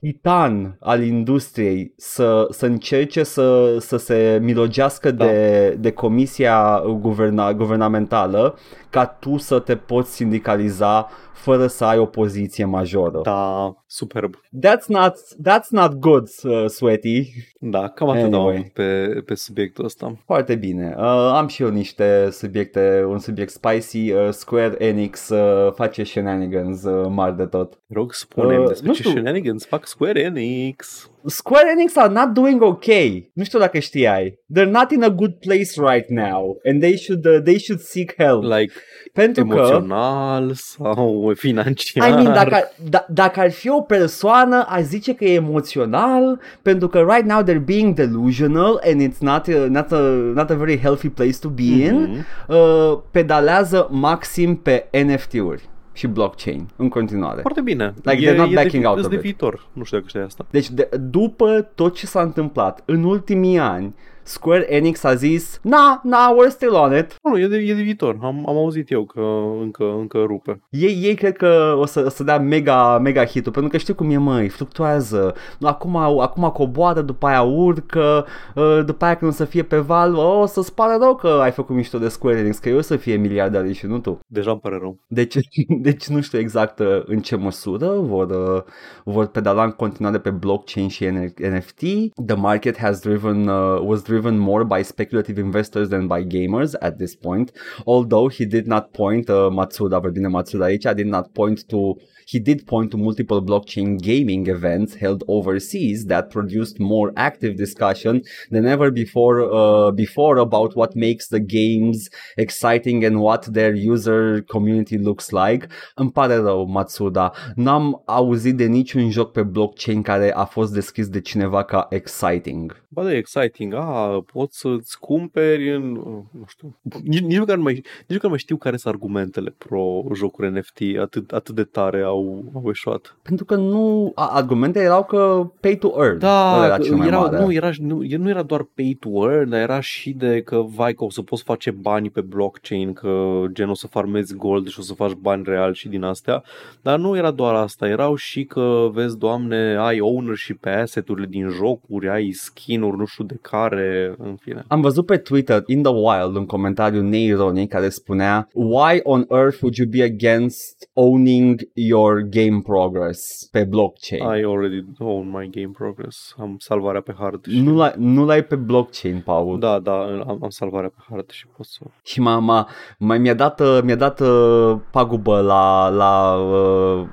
[0.00, 5.24] titan al industriei să, să încerce să, să se milogească Da.
[5.24, 8.58] de, de comisia guverna, guvernamentală
[8.96, 13.20] ca tu să te poți sindicaliza fără să ai o poziție majoră.
[13.22, 14.34] Da, superb.
[14.36, 15.12] That's not,
[15.48, 17.32] that's not good, uh, Sweaty.
[17.60, 18.40] Da, cam atât Anyway.
[18.46, 18.70] anyway.
[18.74, 20.16] pe, pe subiectul ăsta.
[20.24, 20.94] Foarte bine.
[20.98, 24.12] Uh, am și eu niște subiecte, un subiect spicy.
[24.12, 27.78] Uh, Square Enix uh, face shenanigans uh, mari de tot.
[27.88, 29.10] Rog, spune Uh, despre nu ce știu.
[29.14, 31.10] shenanigans fac Square Enix.
[31.28, 33.30] Square Enix are not doing okay.
[33.34, 34.38] Nu știu dacă știai.
[34.54, 38.14] They're not in a good place right now and they should uh, they should seek
[38.16, 38.42] help.
[38.42, 38.72] Like,
[39.12, 42.08] Pentru că emoțional sau financiar.
[42.08, 46.88] I mean, dacă, da, dacă ar fi o persoană, aș zice că e emoțional, pentru
[46.88, 50.00] că right now they're being delusional and it's not, uh, not, a,
[50.34, 52.00] not a very healthy place to be in.
[52.00, 52.24] Mhm.
[52.48, 57.40] Uh, pedalează maxim pe NFT-uri și blockchain în continuare.
[57.40, 57.94] Foarte bine.
[58.02, 59.20] Like, they're not e backing de, out e of de it.
[59.20, 59.66] viitor.
[59.72, 60.46] Nu știu dacă știi asta.
[60.50, 63.94] Deci de, după tot ce s-a întâmplat în ultimii ani,
[64.26, 67.14] Square Enix a zis, na, na, we're still on it.
[67.22, 68.18] Nu, e de, e de viitor.
[68.22, 69.20] Am, am auzit eu că
[69.60, 70.62] încă, încă rupe.
[70.70, 73.94] Ei, ei cred că o să, o să dea mega, mega hit pentru că știu
[73.94, 75.34] cum e, măi, fluctuează.
[75.60, 80.14] Acum, acum coboară, după aia urcă, uh, după aia când o să fie pe val,
[80.14, 82.96] o să-ți pare rău că ai făcut mișto de Square Enix, că eu o să
[82.96, 84.18] fie miliardari și nu tu.
[84.26, 84.98] Deja îmi pare rău.
[85.06, 85.34] Deci,
[85.88, 88.62] deci nu știu exact uh, în ce măsură vor, uh,
[89.04, 91.04] vor pedala în continuare pe blockchain și
[91.36, 91.80] NFT.
[92.26, 96.98] The market has driven, uh, was driven more by speculative investors than by gamers at
[96.98, 97.52] this point,
[97.86, 101.98] although he did not point, uh, Matsuda, vorbim de Matsuda did not point to
[102.32, 108.22] He did point to multiple blockchain gaming events held overseas that produced more active discussion
[108.50, 111.98] than ever before uh, before about what makes the games
[112.36, 115.68] exciting and what their user community looks like.
[115.94, 117.32] Îmi pare rău, Matsuda.
[117.54, 122.84] N-am auzit de niciun joc pe blockchain care a fost deschis de cineva ca exciting.
[122.88, 123.74] Ba da, exciting.
[123.74, 125.92] A, poți să-ți cumperi în...
[126.30, 126.76] Nu știu.
[127.04, 130.80] Nici, nici, măcar nu mai, nici nu mai știu care sunt argumentele pro jocuri NFT.
[131.00, 132.15] Atât, atât de tare au,
[132.54, 133.16] au eșuat.
[133.22, 134.12] Pentru că nu...
[134.14, 136.18] Argumentele erau că pay to earn.
[136.18, 137.38] Da, era, cel mai era, mare.
[137.38, 140.92] nu, era, nu, nu era doar pay to earn, dar era și de că, vai,
[140.92, 144.80] că o să poți face bani pe blockchain, că gen o să farmezi gold și
[144.80, 146.42] o să faci bani real și din astea.
[146.82, 151.48] Dar nu era doar asta, erau și că, vezi, doamne, ai ownership pe asset-urile din
[151.48, 154.64] jocuri, ai skin-uri, nu știu de care, în fine.
[154.68, 159.58] Am văzut pe Twitter, in the wild, un comentariu neironic care spunea Why on earth
[159.62, 164.20] would you be against owning your game progress pe blockchain?
[164.22, 166.34] I already own my game progress.
[166.38, 167.44] Am salvarea pe hard.
[167.46, 167.60] Și...
[167.60, 169.58] Nu, l-ai, nu l-ai pe blockchain, Paul.
[169.58, 171.80] Da, da, am, am salvarea pe hard și pot să...
[172.02, 177.06] Și m-a, m-a, mai mi-a dat, uh, mi-a dat uh, pagubă la, la, uh,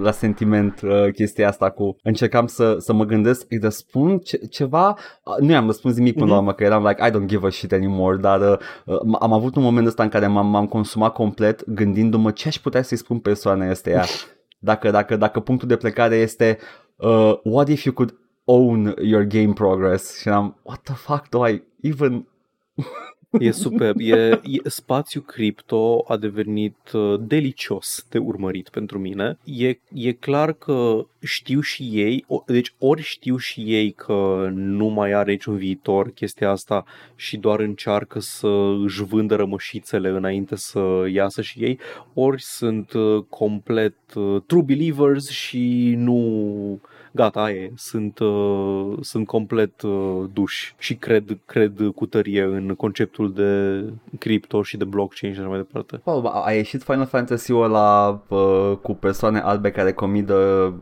[0.00, 4.88] la sentiment uh, chestia asta cu încercam să, să mă gândesc, îi răspund ce, ceva,
[5.24, 6.32] uh, nu i-am răspuns nimic până Mhm.
[6.34, 9.32] la urmă, că eram like, I don't give a shit anymore, dar uh, uh, am
[9.32, 12.96] avut un moment ăsta în care m-am, m-am consumat complet gândindu-mă ce aș putea să-i
[12.96, 14.04] spun persoana este ea.
[14.58, 16.58] Dacă, dacă, dacă punctul de plecare este
[16.96, 20.20] uh, what if you could own your game progress?
[20.20, 22.28] Și am what the fuck do I even
[23.30, 23.94] E super.
[23.98, 29.38] E, e, spațiu cripto a devenit uh, delicios de urmărit pentru mine.
[29.44, 34.86] E, e clar că știu și ei, o, deci ori știu și ei că nu
[34.86, 36.84] mai are niciun viitor chestia asta
[37.16, 41.78] și doar încearcă să își vândă rămășițele înainte să iasă și ei,
[42.14, 46.80] ori sunt uh, complet uh, true believers și nu
[47.12, 52.74] gata, aia e, sunt, uh, sunt complet uh, duși și cred, cred cu tărie în
[52.74, 53.82] conceptul de
[54.18, 55.96] cripto și de blockchain și așa mai departe.
[56.04, 60.34] Paul, a, a ieșit Final Fantasy-ul ăla uh, cu persoane albe care comidă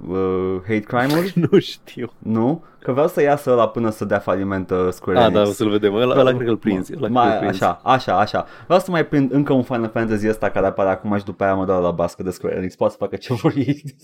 [0.09, 1.33] uh, hate crime-uri?
[1.51, 2.13] nu știu.
[2.19, 2.63] nu?
[2.79, 5.41] Că vreau să iasă ăla până să dea faliment uh, Square Ah, Enix.
[5.43, 5.95] da, o să-l vedem.
[5.95, 6.93] Ăla, ăla cred că îl prinzi.
[6.97, 7.63] Ăla cred că îl mai, prinzi.
[7.65, 8.47] așa, așa, așa.
[8.65, 11.55] Vreau să mai prind încă un Final Fantasy ăsta care apare acum și după aia
[11.55, 12.77] mă dau la bască de Square Enix.
[12.77, 13.83] Poate să facă ce vor ei.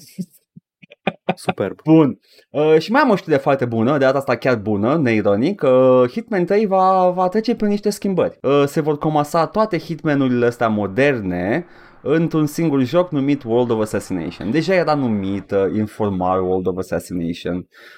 [1.34, 1.80] Superb.
[1.84, 2.18] Bun.
[2.50, 5.62] Uh, și mai am o știre foarte bună, de data asta chiar bună, neironic.
[5.62, 8.38] Uh, Hitman 3 va, va trece prin niște schimbări.
[8.42, 11.66] Uh, se vor comasa toate Hitmanurile astea moderne
[12.02, 14.50] într-un singur joc numit World of Assassination.
[14.50, 17.56] Deja era numit uh, informal World of Assassination.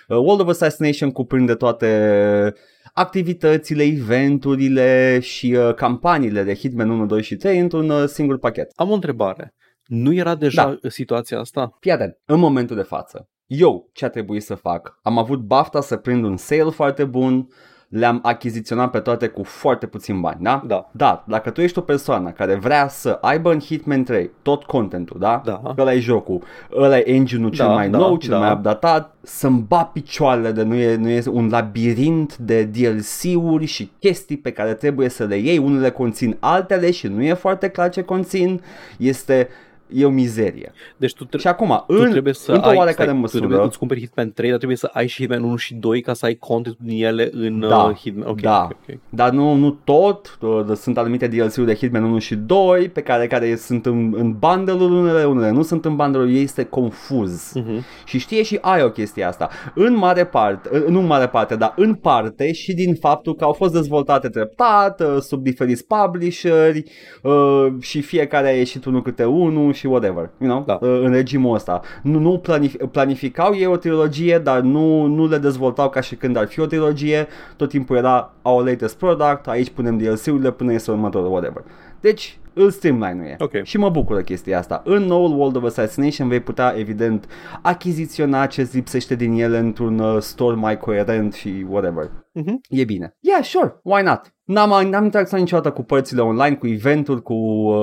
[0.08, 2.52] Uh, World of Assassination cuprinde toate
[2.92, 8.70] activitățile, eventurile și uh, campaniile de Hitman 1, 2 și 3 într-un uh, singur pachet.
[8.74, 9.54] Am o întrebare.
[9.86, 10.88] Nu era deja da.
[10.88, 11.76] situația asta?
[11.80, 14.98] Fii atent, în momentul de față, eu ce a trebuit să fac?
[15.02, 17.48] Am avut bafta să prind un sale foarte bun,
[17.88, 20.62] le-am achiziționat pe toate cu foarte puțin bani, da?
[20.66, 20.90] Da.
[20.92, 25.16] Dar dacă tu ești o persoană care vrea să aibă în Hitman 3 tot contentul,
[25.20, 25.42] da?
[25.44, 25.74] Da.
[25.78, 26.42] Ăla e jocul,
[26.76, 28.38] ăla e engine-ul cel Da, mai da, nou, cel da.
[28.38, 33.90] mai updatat, să-mi bat picioarele de nu e, nu e un labirint de DLC-uri și
[33.98, 37.88] chestii pe care trebuie să le iei, unele conțin altele și nu e foarte clar
[37.88, 38.62] ce conțin,
[38.98, 39.48] este
[39.88, 40.72] e o mizerie.
[40.96, 43.46] Deci tu, tre- Și acum, tu în, trebuie să într-o ai, oarecare stai, tu măsură,
[43.46, 46.12] trebuie să cumperi Hitman 3, dar trebuie să ai și Hitman 1 și 2 ca
[46.12, 48.28] să ai content din ele în Da, uh, Hitman.
[48.28, 48.62] Okay, da.
[48.64, 49.00] okay, okay.
[49.08, 53.26] dar nu, nu tot, uh, sunt anumite DLC-uri de Hitman 1 și 2 pe care,
[53.26, 57.52] care sunt în, în bundle-uri unele, unele nu sunt în bundle-uri, este confuz.
[57.58, 58.04] Uh-huh.
[58.04, 59.48] Și știe și ai o chestie asta.
[59.74, 63.44] În mare parte, în- nu în mare parte, dar în parte și din faptul că
[63.44, 66.84] au fost dezvoltate treptat, uh, sub diferiți publisheri
[67.22, 70.78] uh, și fiecare a ieșit unul câte unul și whatever, you know, Da.
[70.86, 71.80] uh, în regimul ăsta.
[72.02, 76.36] Nu, nu planif- planificau ei o trilogie, dar nu, nu le dezvoltau ca și când
[76.36, 80.90] ar fi o trilogie, tot timpul era our latest product, aici punem DLC-urile până este
[80.90, 81.62] următorul, whatever.
[82.00, 83.50] Deci, îl streamline Ok.
[83.62, 84.82] Și mă bucură chestia asta.
[84.84, 87.26] În noul World of Assassination vei putea, evident,
[87.62, 92.10] achiziționa ce lipsește din ele într-un uh, store mai coerent și whatever.
[92.32, 92.60] Mhm.
[92.68, 93.16] E bine.
[93.20, 94.33] Yeah, sure, why not?
[94.44, 97.74] N-am, n-am interacționat niciodată cu părțile online, cu eventuri, cu uh,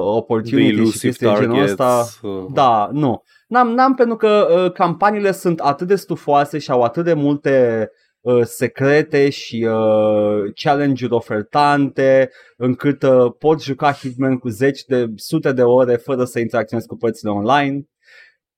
[0.00, 1.70] The opportunity și elusive chestii de genul targets.
[1.70, 2.04] ăsta.
[2.22, 3.22] uh, Da, nu.
[3.48, 7.88] N-am, n-am pentru că uh, campaniile sunt atât de stufoase și au atât de multe
[8.20, 15.52] uh, secrete și uh, challenge-uri ofertante încât uh, pot juca Hitman cu zeci de sute
[15.52, 17.84] de ore fără să interacționez cu părțile online.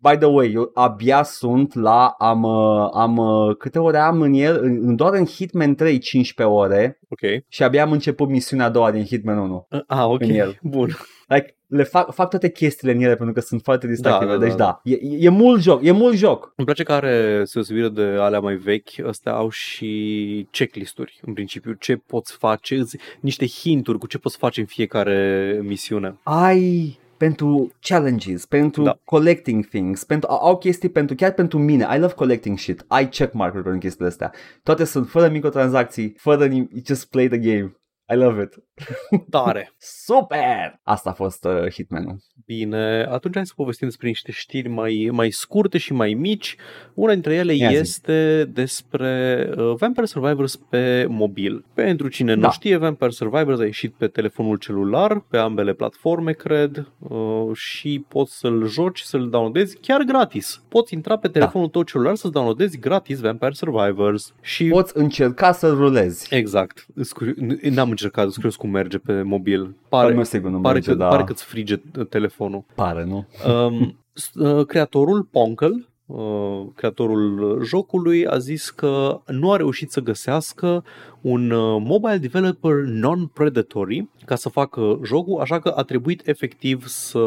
[0.00, 4.32] By the way, eu abia sunt la, am, uh, am uh, câte ore am în
[4.32, 7.20] el, în, doar în Hitman 3 15 ore Ok.
[7.48, 9.66] și abia am început misiunea a doua din Hitman 1.
[9.86, 10.20] Ah, ok.
[10.22, 10.58] În el.
[10.62, 10.88] Bun.
[11.28, 14.30] Like, le fac, fac toate chestiile în ele pentru că sunt foarte distractive.
[14.32, 14.64] Da, da, deci da.
[14.64, 16.52] da, e, e mult joc, e mult joc.
[16.56, 21.32] Îmi place că are, se deosebire de alea mai vechi, astea au și checklisturi, în
[21.32, 26.18] principiu, ce poți face, îți- niște hinturi cu ce poți face în fiecare misiune.
[26.22, 28.90] Ai pentru challenges, pentru Da.
[28.90, 28.98] da.
[29.04, 33.08] collecting things, pentru, au, au chestii pentru, chiar pentru mine, I love collecting shit, ai
[33.08, 34.32] checkmark-uri pentru chestiile astea.
[34.62, 37.72] Toate sunt fără microtransacții, fără nim- you just play the game.
[38.10, 38.54] I love it.
[39.30, 39.72] Tare!
[39.78, 40.80] Super!
[40.82, 42.16] Asta a fost uh, Hitman-ul.
[42.46, 46.56] Bine, atunci hai să povestim despre niște știri mai, mai scurte și mai mici.
[46.94, 47.74] Una dintre ele Ia zi.
[47.74, 51.64] este despre uh, Vampire Survivors pe mobil.
[51.74, 52.50] Pentru cine nu Da.
[52.50, 58.38] știe, Vampire Survivors a ieșit pe telefonul celular, pe ambele platforme, cred, uh, și poți
[58.38, 60.62] să-l joci, să-l downloadezi chiar gratis.
[60.68, 64.34] Poți intra pe telefonul tău celular să-ți downloadezi gratis Vampire Survivors.
[64.40, 66.34] Și Poți încerca să rulezi.
[66.34, 66.86] Exact.
[66.94, 69.60] Îs curi- n- N-am încercat, sunt curios cum merge pe mobil.
[69.62, 71.08] Al Pare, meu sigur nu pare, merge, că, da.
[71.08, 72.64] pare că-ți frige uh, telefonul.
[72.74, 73.26] Pare, nu?
[73.52, 80.00] Um, s- uh, creatorul Ponkel, uh, creatorul jocului, a zis că nu a reușit să
[80.00, 80.84] găsească
[81.20, 87.18] un uh, mobile developer non-predatory ca să facă jocul, așa că a trebuit efectiv să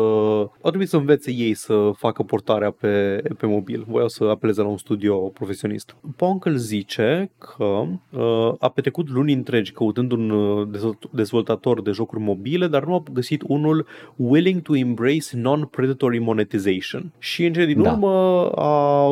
[0.62, 3.86] a trebuit să învețe ei să facă portarea pe, pe mobil.
[3.88, 5.96] Voiau să apeleze la un studio profesionist.
[6.16, 12.22] Ponkel zice că uh, a petrecut luni întregi căutând un uh, dezvolt- dezvoltator de jocuri
[12.22, 13.86] mobile, dar nu a găsit unul
[14.16, 17.12] willing to embrace non-predatory monetization.
[17.20, 17.92] Și în cele din Da.
[17.92, 18.10] urmă
[18.56, 19.04] a,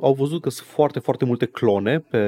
[0.00, 2.18] au văzut că sunt foarte, foarte multe clone pe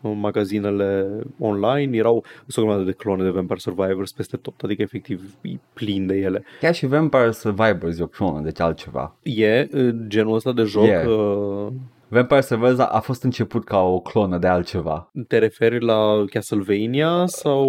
[0.00, 1.06] magazinele
[1.38, 1.96] online.
[1.96, 6.06] Erau sunt o grămadă de clone de Vampire Survivors peste tot, adică efectiv e plin
[6.06, 6.44] de ele.
[6.60, 9.16] Chiar și Vampire Survivors e o clonă, deci altceva.
[9.22, 11.04] E uh, genul ăsta de joc, E.
[11.06, 11.66] uh,
[12.14, 15.10] Vampire Survivors a, a fost început ca o clonă de altceva.
[15.28, 17.64] te referi la Castlevania sau...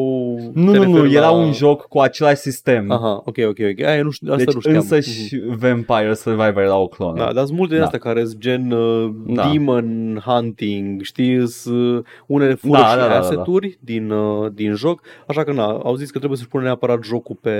[0.54, 1.32] Nu, te nu, nu, referi era la...
[1.32, 2.92] un joc cu același sistem.
[2.92, 3.86] Aha, ok, ok, ok.
[3.86, 4.76] Aia nu știu, asta deci nu știam.
[4.76, 7.18] însă și Vampire Survivor era o clonă.
[7.18, 7.86] Da, dar sunt multe din Da.
[7.86, 9.50] astea care sunt gen uh, Da.
[9.52, 14.52] demon hunting, știi, sunt, uh, unele fură Da, și da, da, da, asset-uri din, uh,
[14.54, 17.52] din joc, așa că na, au zis că trebuie să-și pună neapărat jocul pe,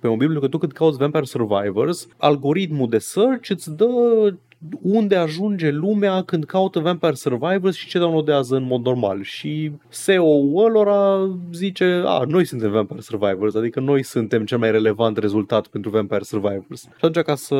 [0.00, 3.84] pe mobil, pentru că tu când cauți Vampire Survivors, algoritmul de search îți dă
[4.82, 9.22] unde ajunge lumea când caută Vampire Survivors și ce downloadează în mod normal.
[9.22, 15.16] Și SEO-ul ălora zice, a, noi suntem Vampire Survivors, adică noi suntem cel mai relevant
[15.16, 16.82] rezultat pentru Vampire Survivors.
[16.82, 17.56] Și atunci, ca să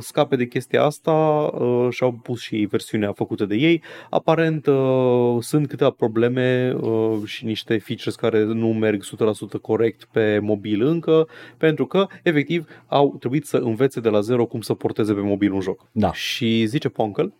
[0.00, 3.82] scape de chestia asta, uh, și-au pus și ei versiunea făcută de ei.
[4.10, 10.38] Aparent uh, sunt câteva probleme uh, și niște features care nu merg 100% corect pe
[10.42, 15.12] mobil încă, pentru că, efectiv, au trebuit să învețe de la zero cum să porteze
[15.12, 15.86] pe mobil un joc.
[15.92, 16.12] Da.
[16.12, 17.32] Și zice Ponkel,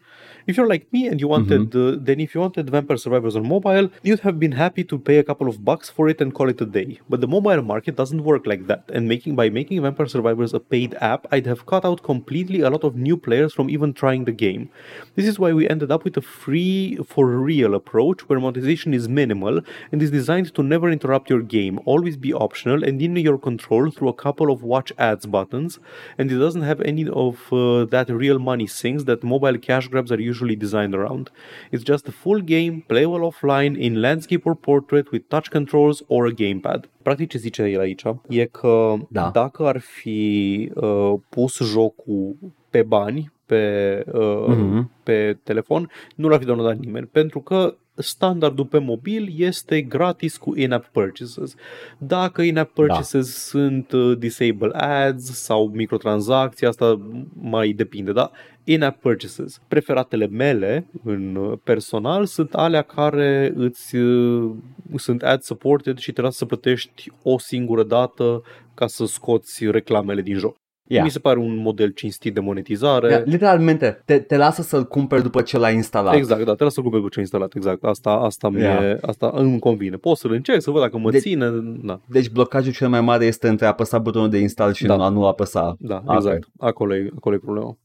[0.48, 3.46] If you're like me and you wanted, uh, then if you wanted Vampire Survivors on
[3.46, 6.48] mobile, you'd have been happy to pay a couple of bucks for it and call
[6.48, 7.00] it a day.
[7.06, 10.60] But the mobile market doesn't work like that, and making by making Vampire Survivors a
[10.60, 14.24] paid app, I'd have cut out completely a lot of new players from even trying
[14.24, 14.70] the game.
[15.16, 19.06] This is why we ended up with a free for real approach where monetization is
[19.06, 19.60] minimal
[19.92, 23.90] and is designed to never interrupt your game, always be optional and in your control
[23.90, 25.78] through a couple of watch ads buttons,
[26.16, 30.10] and it doesn't have any of uh, that real money things that mobile cash grabs
[30.10, 31.30] are usually designed around.
[31.70, 36.26] It's just a full game, playable offline, in landscape or portrait with touch controls or
[36.26, 36.88] a gamepad.
[37.02, 39.30] Practic ce zice el aici e că Da.
[39.32, 42.36] dacă ar fi uh, pus jocul
[42.70, 44.90] pe bani, pe, uh, Mhm.
[45.02, 50.56] pe telefon, nu l-ar fi downloadat nimeni, pentru că standardul pe mobil este gratis cu
[50.56, 51.54] in-app purchases.
[51.98, 53.32] Dacă in-app purchases da.
[53.60, 57.00] sunt uh, disable ads sau microtransacții, asta
[57.40, 58.30] mai depinde, da?
[58.70, 59.60] In-app purchases.
[59.68, 64.50] Preferatele mele în uh, personal sunt alea care îți uh,
[64.96, 68.42] sunt ad supported și trebuie să plătești o singură dată
[68.74, 70.56] ca să scoți reclamele din joc.
[70.88, 71.04] Yeah.
[71.04, 73.08] Mi se pare un model cinstit de monetizare.
[73.10, 76.14] Yeah, literalmente, te, te lasă să-l cumperi după ce l-ai instalat.
[76.14, 77.84] Exact, da, trebuie să cumperi cu ce instalat, exact.
[77.84, 78.98] Asta, asta, mie, Yeah.
[79.00, 79.96] asta îmi convine.
[79.96, 81.48] Pot să-l încerc, să văd dacă mă De- ține.
[81.82, 84.96] Da, Deci blocajul cel mai mare este între a apăsa butonul de install și Da.
[84.96, 85.76] nu a nu apăsa.
[85.78, 86.14] da, Ok.
[86.16, 86.48] exact.
[86.58, 87.78] Acolo e, acolo e problema.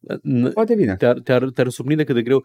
[0.48, 0.96] N- Foarte bine.
[0.96, 2.44] Te-ar, te-ar, te-ar surprinde cât de greu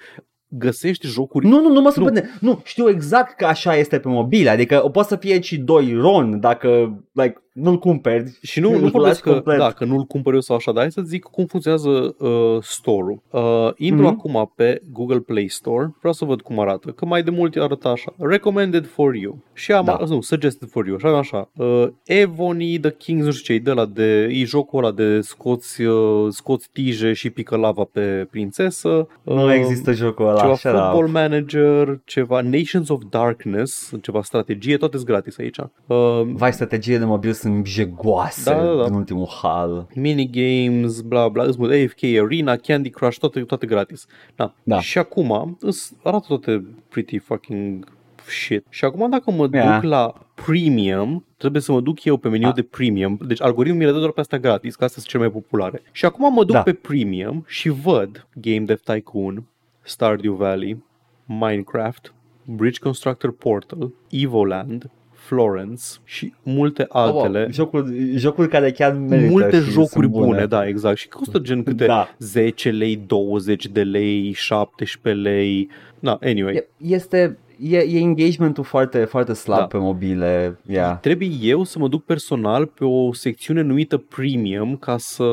[0.51, 2.31] găsești jocuri Nu, nu, nu mă surprinde.
[2.41, 2.49] Nu.
[2.51, 4.51] nu, știu exact că așa este pe mobile.
[4.51, 6.69] Adică o poate să fie și 2 RON dacă
[7.13, 8.39] like, nu-l cumperi.
[8.43, 9.59] Și nu, nu îl vorbesc lași că, complet.
[9.59, 13.23] da, că nu-l cumpăr eu sau așa, dar hai să zic cum funcționează uh, store-ul.
[13.31, 14.13] Uh, intru Mhm.
[14.13, 17.89] acum pe Google Play Store, vreau să văd cum arată, că mai de mult arăta
[17.89, 19.39] așa, recommended for you.
[19.53, 19.99] Și am, Da.
[20.09, 23.63] nu, suggested for you, și am așa, uh, Evony, The Kings, nu știu ce, e
[23.65, 28.27] de la de, e jocul ăla de scoți, uh, scoți tije și pică lava pe
[28.31, 29.09] prințesă.
[29.23, 30.41] Nu Uh, există jocul ăla.
[30.41, 30.79] ceva Shut up.
[30.79, 35.57] Football Manager, ceva Nations of Darkness, ceva strategie, toate sunt gratis aici.
[35.87, 35.97] Uh,
[36.33, 38.85] Vai, strategiile de mobil sunt jegoase Da, da, da.
[38.85, 39.87] în ultimul hal.
[39.95, 44.07] minigames, bla bla, îți mult AFK Arena, Candy Crush, toate, toate gratis.
[44.37, 44.55] Da.
[44.63, 44.81] Da.
[44.81, 47.97] Și acum îs, arată toate pretty fucking
[48.27, 48.65] shit.
[48.69, 49.75] Și acum dacă mă Yeah.
[49.81, 50.15] duc la
[50.47, 52.55] premium, trebuie să mă duc eu pe meniu Ah.
[52.55, 53.19] de premium.
[53.27, 55.83] Deci algoritmul mi le dă doar pe astea gratis, că astea sunt cele mai populare.
[55.93, 56.63] Și acum mă duc Da.
[56.63, 59.45] pe premium și văd Game Dev Tycoon,
[59.83, 60.85] Stardew Valley,
[61.27, 64.91] Minecraft, Bridge Constructor Portal, Evoland,
[65.29, 67.43] Florence și multe altele.
[67.47, 70.47] Oh, jocuri, jocuri care chiar merită Multe și jocuri sunt bune.
[70.47, 70.97] da, exact.
[70.97, 72.15] Și costă gen câte Da.
[72.19, 75.69] 10 lei, 20 de lei, 17 lei.
[76.01, 76.55] Da, anyway.
[76.55, 79.65] E- Este, e, e engagementul foarte, foarte slab Da.
[79.67, 80.59] pe mobile.
[80.67, 80.99] Yeah.
[81.01, 85.25] Trebuie eu să mă duc personal pe o secțiune numită Premium ca să,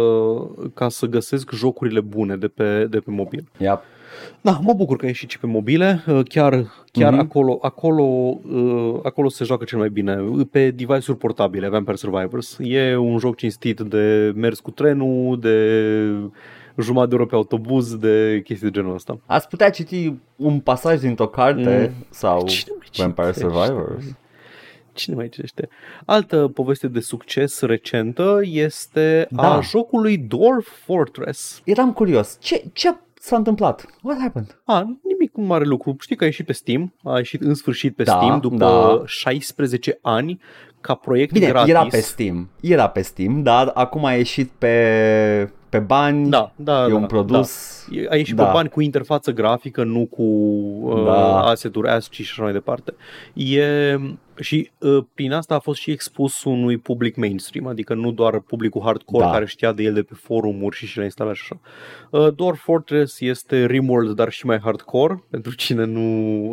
[0.74, 3.44] ca să găsesc jocurile bune de pe, de pe mobil.
[3.58, 3.80] Yep.
[4.42, 6.04] Da, mă bucur că a ieșit și pe mobile.
[6.08, 7.22] Uh, Chiar, chiar Mhm.
[7.22, 10.16] acolo, acolo, uh, acolo se joacă cel mai bine.
[10.52, 12.58] Pe device-uri portabile, Vampire Survivors.
[12.62, 15.58] E un joc cinstit de mers cu trenul, de
[16.78, 19.18] jumătate de oră pe autobuz, de chestii de genul ăsta.
[19.26, 22.06] Ați putea citi un pasaj dintr-o carte Mm.
[22.10, 23.50] sau Cine mai Vampire citește?
[23.58, 24.06] Survivors.
[24.94, 25.70] Cine mai citește?
[26.06, 29.54] Altă poveste de succes recentă este Da.
[29.56, 31.62] a jocului Dwarf Fortress.
[31.64, 32.38] Eram curios.
[32.42, 32.96] Ce, ce
[33.26, 33.86] s-a întâmplat?
[34.02, 34.62] What happened?
[34.64, 35.96] A, nimic mare lucru.
[36.00, 39.02] Știi că a ieșit pe Steam, a ieșit în sfârșit pe Da, Steam după da.
[39.06, 40.40] 16 ani
[40.82, 41.70] ca proiect Bine, gratis.
[41.70, 42.50] era pe Steam.
[42.62, 46.30] Era pe Steam, dar acum a ieșit pe, pe bani.
[46.30, 47.86] Da, da, e da, un produs.
[47.92, 48.46] E- A ieșit Da.
[48.46, 51.40] pe bani cu interfață grafică, nu cu uh, Da.
[51.42, 52.94] asset-uri ASCII și așa mai departe.
[53.34, 53.96] E,
[54.40, 58.82] și uh, prin asta a fost și expus unui public mainstream, adică nu doar publicul
[58.82, 59.32] hardcore Da.
[59.32, 61.60] care știa de el de pe forumuri și și le instala și așa.
[62.10, 66.02] Uh, Dwarf Fortress este Rimworld, dar și mai hardcore, pentru cine nu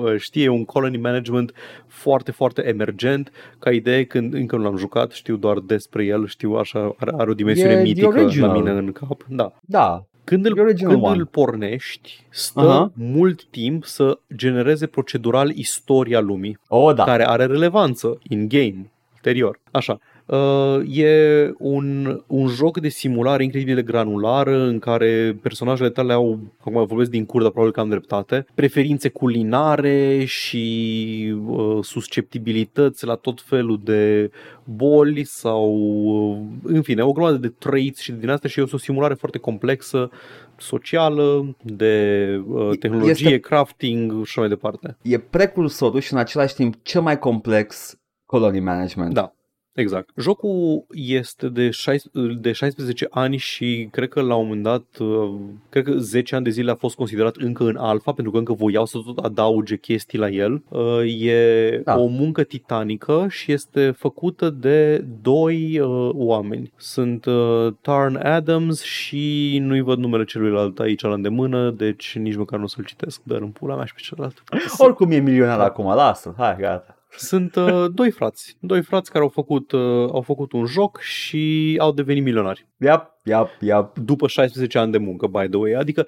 [0.02, 1.52] uh, știe, e un colony management
[1.86, 6.52] foarte, foarte emergent, ca idee când încă nu l-am jucat, știu doar despre el, știu
[6.52, 8.56] așa, are, are o dimensiune E the mitică la original.
[8.58, 9.24] mine în cap.
[9.28, 9.52] Da.
[9.60, 10.04] Da.
[10.24, 11.16] Când îl, The original când one.
[11.18, 12.92] îl pornești, stă Aha.
[12.94, 17.04] mult timp să genereze procedural istoria lumii, Oh, da.
[17.04, 19.60] care are relevanță in-game, ulterior.
[19.70, 19.98] Așa.
[20.26, 26.38] Uh, e un, un joc de simulare incredibil de granulară în care personajele tale au,
[26.60, 33.14] acum vorbesc din cur, dar probabil că am dreptate, preferințe culinare și uh, susceptibilități la
[33.14, 34.30] tot felul de
[34.64, 38.76] boli sau, uh, în fine, o grămadă de traits și din asta și e o
[38.76, 40.10] simulare foarte complexă,
[40.56, 44.96] socială, de uh, tehnologie, Este- crafting și așa mai departe.
[45.02, 47.96] E precursorul și în același timp cel mai complex
[48.26, 49.14] colony management.
[49.14, 49.32] Da.
[49.74, 50.10] Exact.
[50.16, 55.30] Jocul este de, 16, de 16 ani și cred că la un moment dat, uh,
[55.68, 58.52] cred că 10 ani de zile a fost considerat încă în alfa, pentru că încă
[58.52, 60.62] voiau să tot adauge chestii la el.
[60.68, 60.80] Uh,
[61.20, 61.98] E Da.
[61.98, 66.72] o muncă titanică și este făcută de doi uh, oameni.
[66.76, 72.58] Sunt uh, Tarn Adams și nu-i văd numele celuilalt aici la îndemână, deci nici măcar
[72.58, 74.42] nu o să-l citesc, dar în pula mea și pe celălalt.
[74.78, 76.91] Oricum e milionar acum, lasă, hai, gata.
[77.16, 79.80] Sunt uh, doi frați, doi frați care au făcut, uh,
[80.12, 82.66] au făcut un joc și au devenit milionari.
[82.78, 83.98] Iap, iap, iap.
[83.98, 85.72] După 16 ani de muncă, by the way.
[85.72, 86.06] Adică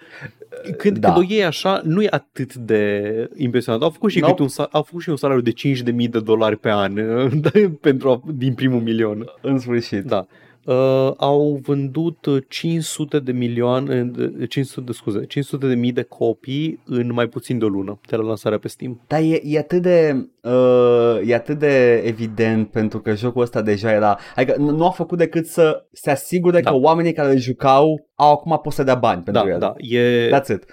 [0.76, 1.08] când, Da.
[1.08, 1.14] da.
[1.14, 3.82] când o iei așa, nu e atât de impresionant.
[3.82, 4.30] Au făcut și, Nope.
[4.30, 4.42] nope.
[4.42, 7.32] un, sa- au făcut și un salariu de 5.000 de dolari pe an uh,
[7.80, 9.24] pentru a, din primul milion.
[9.40, 10.02] În sfârșit.
[10.04, 10.26] Da.
[10.66, 16.02] Uh, au vândut uh, 500 de milioane, de- 500 de scuze, 500 de mii de
[16.02, 19.00] copii în mai puțin de o lună de la lansarea pe Steam.
[19.06, 23.90] Dar e, e, atât de, uh, e atât de evident pentru că jocul ăsta deja
[23.92, 24.18] era...
[24.36, 26.70] Adică n- nu a făcut decât să se asigure Da.
[26.70, 29.58] că oamenii care îl jucau au acum poți să dea bani pentru Da, el.
[29.58, 30.64] da, e, That's it.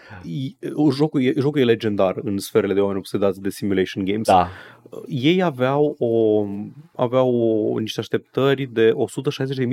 [0.61, 4.27] e, jocul, e, jocul e legendar în sferele de oameni obsedați de simulation games.
[4.27, 4.47] Da.
[5.07, 6.45] Ei aveau, o,
[6.95, 7.35] aveau
[7.73, 8.91] o, niște așteptări de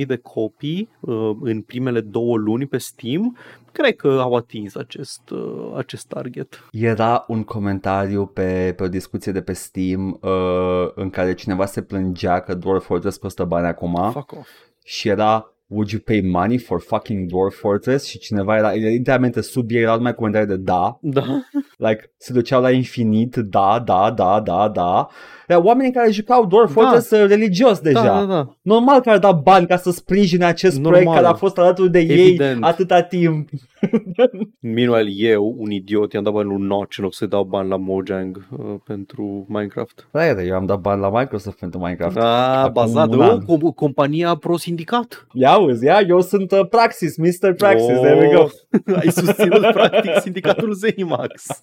[0.01, 3.37] 160.000 de copii uh, în primele două luni pe Steam.
[3.73, 6.65] Cred că au atins acest, uh, acest target.
[6.73, 11.83] Era un comentariu pe, pe o discuție de pe Steam uh, în care cineva se
[11.83, 14.49] plângea că Dwarf Fortress costă bani acum Fuck off.
[14.85, 18.05] și era Would you pay money for fucking Dwarf Fortress?
[18.05, 21.25] Și cineva era, literalmente sub ei era numai comentarii de da, Da.
[21.77, 25.09] like se duceau la infinit, da, da, da, da, da.
[25.49, 26.81] Era oamenii care jucau Dwarf Da.
[26.81, 28.03] Fortress uh, religios deja.
[28.03, 28.57] Da, da, da.
[28.63, 30.93] Normal că ar da bani ca să sprijine acest Normal.
[30.93, 32.41] proiect care a fost alături de Evident.
[32.57, 33.49] ei atâta timp.
[34.61, 37.77] Meanwhile, eu, un idiot, i-am dat bani lui Notch în loc să dau bani la
[37.77, 40.09] Mojang uh, pentru Minecraft.
[40.13, 42.15] Da, iată, eu am dat bani la Microsoft pentru Minecraft.
[42.15, 43.43] Da, Acum bazat un de an.
[43.47, 45.27] o com- compania pro-sindicat.
[45.33, 47.55] Ia uzi, ia, eu sunt uh, Praxis, Mr.
[47.55, 48.01] Praxis, oh.
[48.01, 48.47] there we go.
[49.01, 51.47] Ai susținut practic sindicatul Zenimax.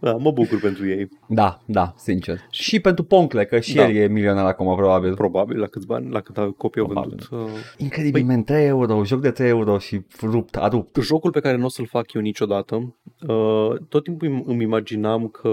[0.00, 1.08] da, mă bucur pentru ei.
[1.28, 2.38] Da, da, sincer.
[2.50, 3.88] Și pentru Poncle, că și Da.
[3.88, 5.14] el e milionar acum, probabil.
[5.14, 7.26] Probabil la câți bani, la cât copii au Probabil.
[7.30, 7.48] vândut.
[7.54, 8.42] Uh, Incredibil, păi...
[8.42, 10.96] 3 euro, joc de 3 euro și rupt, a rupt.
[11.00, 12.94] jocul pe care nu o să-l fac eu niciodată,
[13.28, 15.48] uh, tot timpul îmi- îmi imaginam că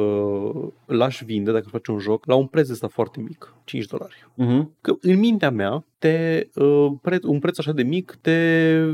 [0.85, 4.27] l-aș vinde dacă face un joc la un preț ăsta foarte mic, 5 dolari.
[4.33, 4.65] Uh-huh.
[4.81, 8.31] Că în mintea mea, te, uh, pre- un preț așa de mic te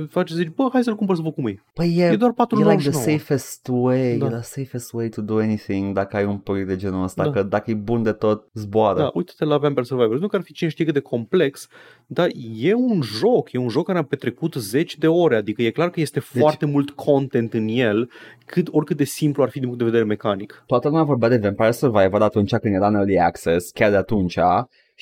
[0.10, 1.64] face să zici, bă, hai să-l cumpăr să văd cum e.
[1.74, 3.18] Păi e, E doar e like the 4,99.
[3.18, 4.26] safest way, Da.
[4.26, 7.30] e the safest way to do anything dacă ai un proiect de genul ăsta, Da.
[7.32, 9.00] că dacă e bun de tot, zboară.
[9.00, 10.20] Da, uite-te la Vampire Survivors.
[10.22, 11.68] Nu că ar fi cine știe cât de complex,
[12.08, 12.30] dar
[12.60, 15.90] e un joc, e un joc care am petrecut zeci de ore, adică e clar
[15.90, 18.10] că este Deci- foarte mult content în el,
[18.46, 20.64] cât oricât de simplu ar fi din punct de vedere mecanic.
[20.66, 24.38] Toată lumea vorbea de Vampire Survivor atunci când era în Early Access, chiar de atunci,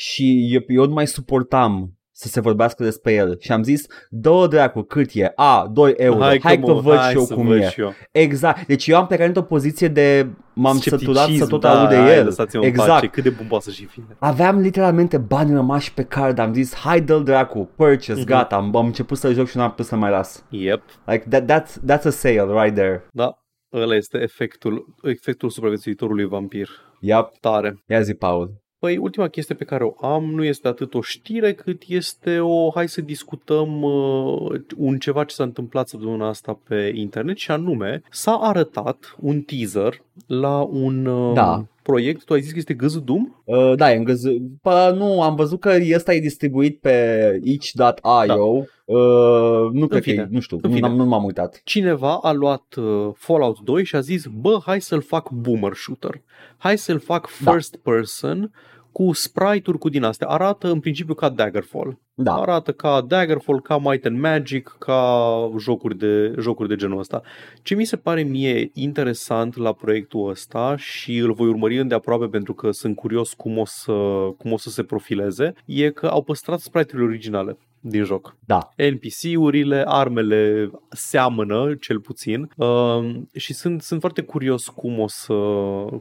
[0.01, 4.47] și eu, eu nu mai suportam să se vorbească despre el și am zis, dă
[4.49, 5.31] dracu, cât e?
[5.35, 7.69] A, 2 euro, hai, hai că mă- văd hai și eu să cum văd e.
[7.69, 7.93] și eu.
[8.11, 11.89] Exact, deci eu am plecat într-o poziție de m-am Scepticism, săturat să tot da, aud
[11.89, 12.25] de hai, el.
[12.25, 12.89] lăsați-mă în Exact.
[12.89, 14.03] pace, cât de bun poate să și fie.
[14.19, 18.23] Aveam literalmente bani rămași pe card, am zis, hai dă dracu, purchase, Mhm.
[18.25, 20.45] gata, am, am început să joc și nu am putut să mai las.
[20.49, 23.07] Yep, Like, that, that's, that's a sale right there.
[23.11, 23.33] da,
[23.73, 26.69] ăla este efectul, efectul supraviețuitorului vampir.
[26.99, 27.83] Yep, Tare.
[27.87, 28.59] ia zi, Paul.
[28.81, 32.71] Păi, ultima chestie pe care o am nu este atât o știre, cât este o,
[32.71, 38.01] hai să discutăm uh, un ceva ce s-a întâmplat săptămâna asta pe internet și anume,
[38.11, 41.65] s-a arătat un teaser la un uh, Da.
[41.81, 43.35] Proiect, tu ai zis că este Gâzul Doom?
[43.43, 44.23] Uh, da, e îngăz...
[44.61, 48.65] Pă, nu, am văzut că ăsta e distribuit pe itch.io.
[48.85, 50.87] Uh, nu cred că fine, e, nu știu, în nu, fine.
[50.87, 51.61] am nu m-am uitat.
[51.63, 56.21] Cineva a luat uh, Fallout 2 și a zis, bă, hai să-l fac boomer shooter.
[56.57, 57.51] Hai să-l fac Da.
[57.51, 58.51] first person
[58.91, 60.27] cu sprite-uri cu din astea.
[60.27, 61.99] Arată în principiu ca Daggerfall.
[62.13, 67.21] Da, Arată ca Daggerfall, ca Might and Magic, ca jocuri de, jocuri de genul ăsta.
[67.61, 72.53] Ce mi se pare mie interesant la proiectul ăsta și îl voi urmări îndeaproape pentru
[72.53, 73.93] că sunt curios cum o să,
[74.37, 78.35] cum o să se profileze, e că au păstrat sprite-urile originale din joc.
[78.45, 78.69] da.
[78.75, 85.33] NPC-urile, armele seamănă, cel puțin, uh, și sunt, sunt foarte curios cum o, să,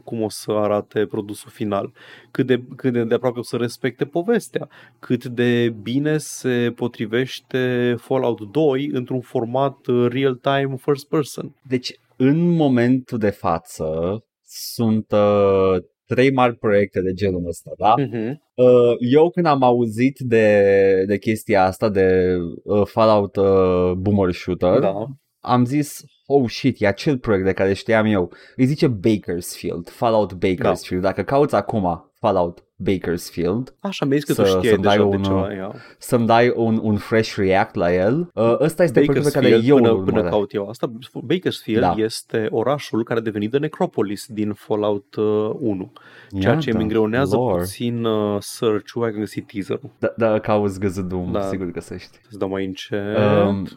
[0.03, 1.93] cum o să arate produsul final,
[2.31, 4.69] cât de, cât de, de aproape o să respecte povestea,
[4.99, 11.55] cât de bine se potrivește Fallout 2 într-un format uh, real-time first person.
[11.67, 15.83] Deci, în momentul de față, sunt uh,
[16.13, 17.93] trei mari proiecte de genul ăsta, da?
[17.97, 18.31] Mm-hmm.
[18.53, 24.79] Uh, eu când am auzit de, de chestia asta, de uh, Fallout uh, Boomer Shooter,
[24.79, 25.05] Da.
[25.39, 28.31] am zis, oh shit, e acel proiect de care știam eu.
[28.55, 31.03] Îi zice Bakersfield, Fallout Bakersfield.
[31.03, 35.09] Dacă cauți acum Fallout Bakersfield, Așa mi-ai zis că Să- tu știai să-mi dai deja
[35.09, 35.53] de un, ceva.
[35.53, 35.73] Ia.
[35.97, 39.75] să-mi dai un, un fresh react la el, uh, ăsta este proiectul pe care eu
[39.75, 40.29] până, îl până urmăresc.
[40.29, 41.93] caut eu asta, Bakersfield Da.
[41.97, 45.91] este orașul care a devenit de Necropolis din Fallout uh, 1.
[46.39, 47.61] Ceea ce Iată, îmi îngreunează lore.
[47.61, 49.89] puțin uh, search-ul, ai găsit teaser-ul.
[49.99, 51.41] Da, da, cauți găzădum, Da.
[51.41, 52.17] sigur găsești.
[52.29, 53.17] Să dau mai încet.
[53.47, 53.67] Um,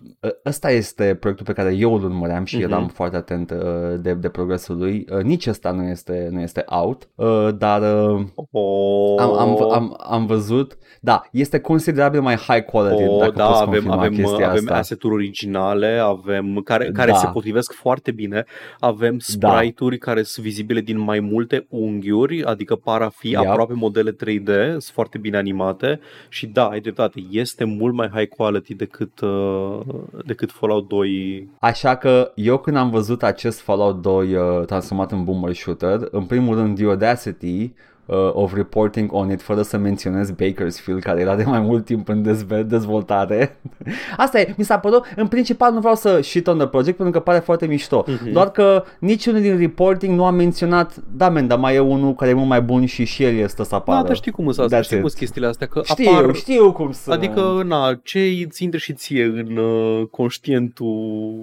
[0.46, 2.64] ăsta este proiectul pe care eu îl urmăream și Mhm.
[2.64, 3.56] eram foarte atent uh,
[4.00, 5.06] de, de progresul lui.
[5.16, 9.96] Uh, nici ăsta nu este, nu este out, uh, dar uh, oh, am, am, am,
[10.08, 14.12] am văzut, da, este considerabil mai high quality Oh, dacă da, poți avem, confirma avem,
[14.14, 14.74] chestia avem asta.
[14.76, 17.16] asset-uri originale, avem, care, care Da.
[17.16, 18.44] se potrivesc foarte bine,
[18.80, 19.48] avem Da.
[19.58, 23.46] sprite-uri care sunt vizibile din mai multe unghiuri, adică par a fi Yep.
[23.46, 28.28] aproape modele 3D, sunt foarte bine animate și da, ai dreptate, este mult mai high
[28.28, 29.80] quality decât, uh,
[30.24, 31.48] decât Fallout 2.
[31.58, 36.24] Așa că eu când am văzut acest Fallout 2 uh, transformat în boomer shooter, în
[36.24, 37.72] primul rând The Audacity
[38.06, 42.08] uh, of reporting on it fără să menționez Bakersfield care era de mai mult timp
[42.08, 43.56] în dezve- dezvoltare.
[44.16, 47.14] Asta e, mi s-a părut, în principal nu vreau să shit on the project pentru
[47.14, 48.32] că pare foarte mișto, Mhm.
[48.32, 52.30] doar că niciunul din reporting nu a menționat, da men, dar mai e unul care
[52.30, 54.00] e mult mai bun și și el este să apară.
[54.00, 55.10] Da, dar știi cum sunt asta, That's știi cum it.
[55.10, 56.34] sunt chestiile astea, că Știu, apar...
[56.34, 57.12] știu cum să...
[57.12, 61.34] Adică, na, ce îți intră și ție în uh, conștientul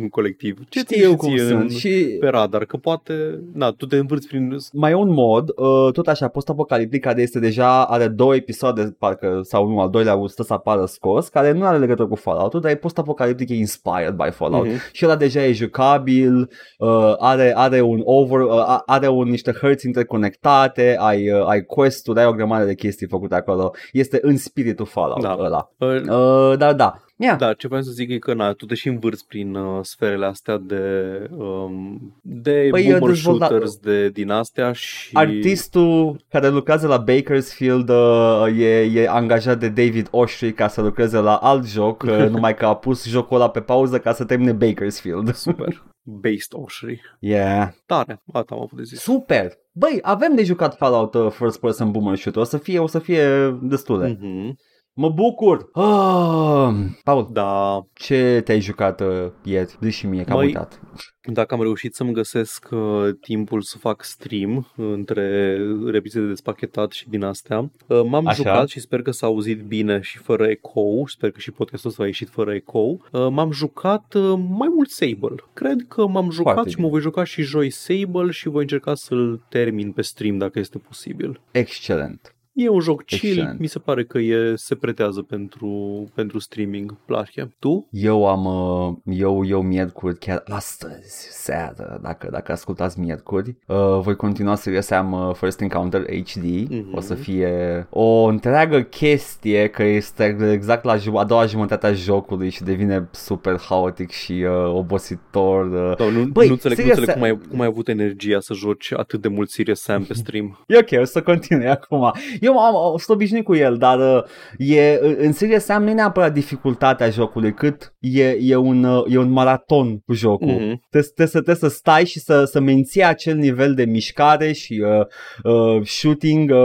[0.00, 0.58] în colectiv?
[0.68, 2.64] Ce ți știu și cum ție sunt în, și pe radar?
[2.64, 4.56] Că poate, na, tu te învârți prin...
[4.72, 9.40] mai e un mod, uh, tot așa, post-apocaliptic, care este deja, are două episoade, parcă,
[9.42, 12.70] sau nu, al doilea stă să apară scos, care nu are legătură cu Fallout, dar
[12.70, 14.66] e post-apocaliptic, e inspired by Fallout.
[14.66, 14.76] Mhm.
[14.92, 19.52] Și ăla deja e jucabil, uh, are, are un over, uh, a- are un, niște
[19.60, 23.70] hărți interconectate, ai, uh, ai quest-uri, ai o grămadă de chestii făcute acolo.
[23.92, 25.36] Este în spiritul Fallout Da.
[25.40, 25.70] ăla.
[25.78, 27.38] Uh, Uh, dar da, yeah.
[27.38, 30.26] Da, ce vreau să zic e că na, tu te și învârți prin uh, sferele
[30.26, 30.82] astea de
[31.30, 37.88] um, de Păi, boomer dezvolta- shooters de din astea și Artistul care lucrează la Bakersfield
[37.88, 42.54] uh, e, e angajat de David Oshry ca să lucreze la alt joc, uh, numai
[42.54, 45.34] că a pus jocul ăla pe pauză ca să termine Bakersfield.
[45.34, 47.00] super based Oshry.
[47.18, 47.68] Yeah.
[47.86, 49.00] Tare, asta am avut de zis.
[49.00, 49.52] Super!
[49.72, 52.98] Băi, avem de jucat Fallout uh, First Person Boomer Shooter, o să fie, o să
[52.98, 54.18] fie destule.
[54.20, 54.56] Mhm.
[55.00, 55.68] Mă bucur!
[55.72, 56.74] Ah,
[57.04, 59.76] Paul, Da, ce te-ai jucat uh, ieri?
[59.80, 60.80] Zi și mie, că am Măi, uitat.
[61.22, 65.56] dacă am reușit să-mi găsesc uh, timpul să fac stream între
[65.90, 68.34] reprize de despachetat și din astea, uh, m-am Așa.
[68.36, 72.02] jucat și sper că s-a auzit bine și fără ecou, sper că și podcastul ăsta
[72.02, 75.34] a ieșit fără ecou, uh, m-am jucat uh, mai mult Sable.
[75.52, 76.86] Cred că m-am jucat Foarte și bine.
[76.86, 80.78] mă voi juca și joi Sable și voi încerca să-l termin pe stream dacă este
[80.78, 81.40] posibil.
[81.50, 82.34] Excelent.
[82.52, 83.58] E un joc chill, Excelent.
[83.60, 85.68] mi se pare că e, se pretează pentru,
[86.14, 86.96] pentru streaming.
[87.06, 87.54] Place.
[87.58, 87.88] Tu?
[87.90, 94.16] Eu am, uh, eu, eu miercuri, chiar astăzi, seară, dacă, dacă ascultați miercuri, uh, voi
[94.16, 96.96] continua seria să am uh, First Encounter HD, Mhm.
[96.96, 101.92] o să fie o întreagă chestie că este exact la ju- a doua jumătate a
[101.92, 105.66] jocului și devine super haotic și uh, obositor.
[105.90, 105.96] Uh.
[105.98, 108.40] Sau nu, Băi, nu înțeleg, nu serios, înțeleg se- cum, ai, cum ai avut energia
[108.40, 110.64] să joci atât de mult Serious Sam pe stream.
[110.66, 112.12] E ok, o să continui acum.
[112.40, 114.22] Eu am, am sunt obișnuit cu el, dar uh,
[114.58, 119.18] e, în Serious Sam nu e neapărat dificultatea jocului, cât e, e, un, uh, e
[119.18, 120.46] un maraton cu jocul.
[120.48, 120.58] Mhm.
[120.58, 124.82] Trebuie, trebuie, să, trebuie să stai și să, să menții acel nivel de mișcare și
[124.84, 125.06] uh,
[125.52, 126.56] uh, shooting, uh,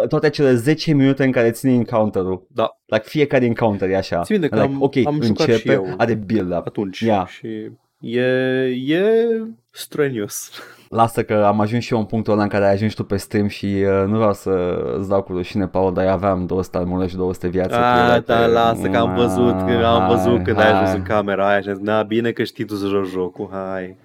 [0.00, 2.46] uh, toate cele 10 minute în care ține encounter-ul.
[2.50, 2.68] Da.
[2.86, 4.22] Like fiecare encounter e așa.
[4.22, 5.94] Țin minte că like, am- ok, am jucat începe, și eu.
[5.96, 6.66] are build-up.
[6.66, 7.00] Atunci.
[7.00, 7.26] Ia.
[7.30, 7.70] Și
[8.00, 8.20] e,
[8.86, 9.02] e
[9.70, 10.50] strenuous.
[10.94, 13.16] Lasă că am ajuns și eu în punctul ăla în care ai ajuns tu pe
[13.16, 14.50] stream și uh, nu vreau să
[14.98, 17.68] îți dau cu rușine, Paul, dar eu aveam 200 armure și 200 viață.
[17.76, 20.70] cu A, ele da, pe- lasă că am văzut, că am văzut Hai, când ai
[20.72, 20.96] ajuns hai.
[20.96, 23.96] în camera aia și am zis, na, bine că știi tu să joci jocul, hai.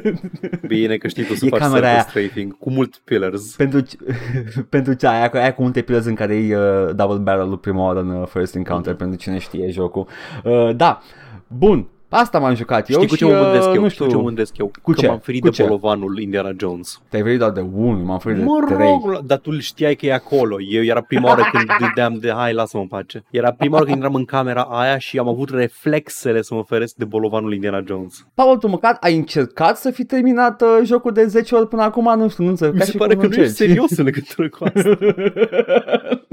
[0.66, 2.06] Bine că știi tu să E faci camera surface aia.
[2.08, 3.54] strafing cu mult pillars.
[3.56, 3.96] Pentru, ce-
[4.68, 8.00] pentru ce aia, aia cu multe pillars în care e uh, double barrel prima oară
[8.00, 9.00] în uh, first encounter, Mhm.
[9.02, 10.06] pentru cine știe jocul.
[10.44, 11.00] Uh, da,
[11.46, 13.80] bun, asta m-am jucat eu Știi cu și ce mă mândresc uh, eu?
[13.82, 14.70] nu Știi cu ce știu, mă mândresc eu?
[14.82, 15.06] Cu că ce?
[15.06, 15.62] m-am ferit Cu de ce?
[15.62, 17.00] bolovanul Indiana Jones.
[17.08, 19.00] te-ai venit doar de unul, m-am ferit de Mă trei.
[19.04, 20.56] rog, dar tu știai că e acolo.
[20.70, 23.24] Eu era prima oară când dădeam de hai, lasă-mă în pace.
[23.30, 26.94] Era prima oară când intram în camera aia și am avut reflexele să mă feresc
[26.94, 28.26] de bolovanul Indiana Jones.
[28.34, 32.14] Paul, tu măcar ai încercat să fi terminat uh, jocul de 10 ori până acum,
[32.18, 32.72] nu știu, nu înțeleg.
[32.72, 33.70] Mi ca se și pare cum că nu ești încerci.
[33.70, 34.98] serios în legătură cu asta.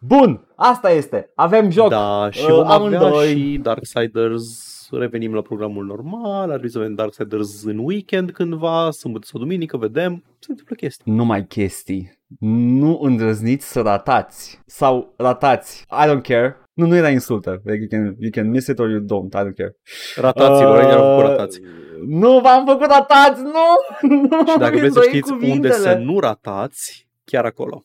[0.00, 1.30] Bun, asta este.
[1.34, 1.88] Avem joc.
[1.88, 3.26] Da, și Uh, vom avea amândoi.
[3.26, 9.26] și Darksiders revenim la programul normal, ar trebui să avem Darksiders în weekend cândva, sâmbătă
[9.30, 11.12] sau duminică, vedem, se întâmplă chestii.
[11.12, 12.18] numai chestii.
[12.40, 14.60] Nu îndrăzniți să ratați.
[14.66, 15.84] Sau ratați.
[15.90, 16.56] I don't care.
[16.72, 17.60] Nu, nu era insultă.
[17.64, 19.34] Like you, can, you can miss it or you don't.
[19.34, 19.76] I don't care.
[20.16, 21.60] Rataților, uh, erau făcut ratați.
[22.06, 24.08] Nu v-am făcut ratați, nu!
[24.28, 25.72] nu Și dacă vreți să mi-ndoi știți unde cuvintele.
[25.74, 27.84] să nu ratați, chiar acolo.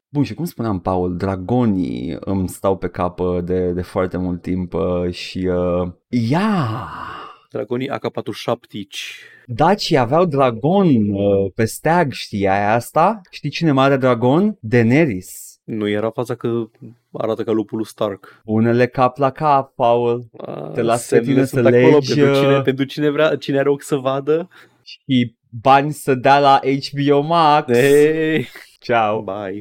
[0.13, 4.41] Bun, și cum spuneam, Paul, dragonii îmi stau pe cap uh, de, de foarte mult
[4.41, 5.37] timp uh, și...
[5.37, 6.89] Uh, ia!
[7.49, 8.53] Dragonii AK-47
[9.45, 13.21] Dacii aveau dragon uh, pe steag, știai asta?
[13.29, 14.57] Știi cine mai are dragon?
[14.59, 15.59] Daenerys.
[15.63, 16.63] Nu era faza că
[17.11, 18.41] arată ca lupul lui Stark.
[18.45, 20.29] Unele cap la cap, Paul.
[20.37, 23.09] A, Te las pe semnele tine sunt să acolo legi, pentru cine, uh, pentru cine,
[23.09, 24.49] vrea, cine are ochi să vadă.
[24.83, 27.71] Și bani să dea la HBO Max.
[27.77, 28.47] Hey.
[28.79, 29.21] Ciao!
[29.21, 29.59] Bye!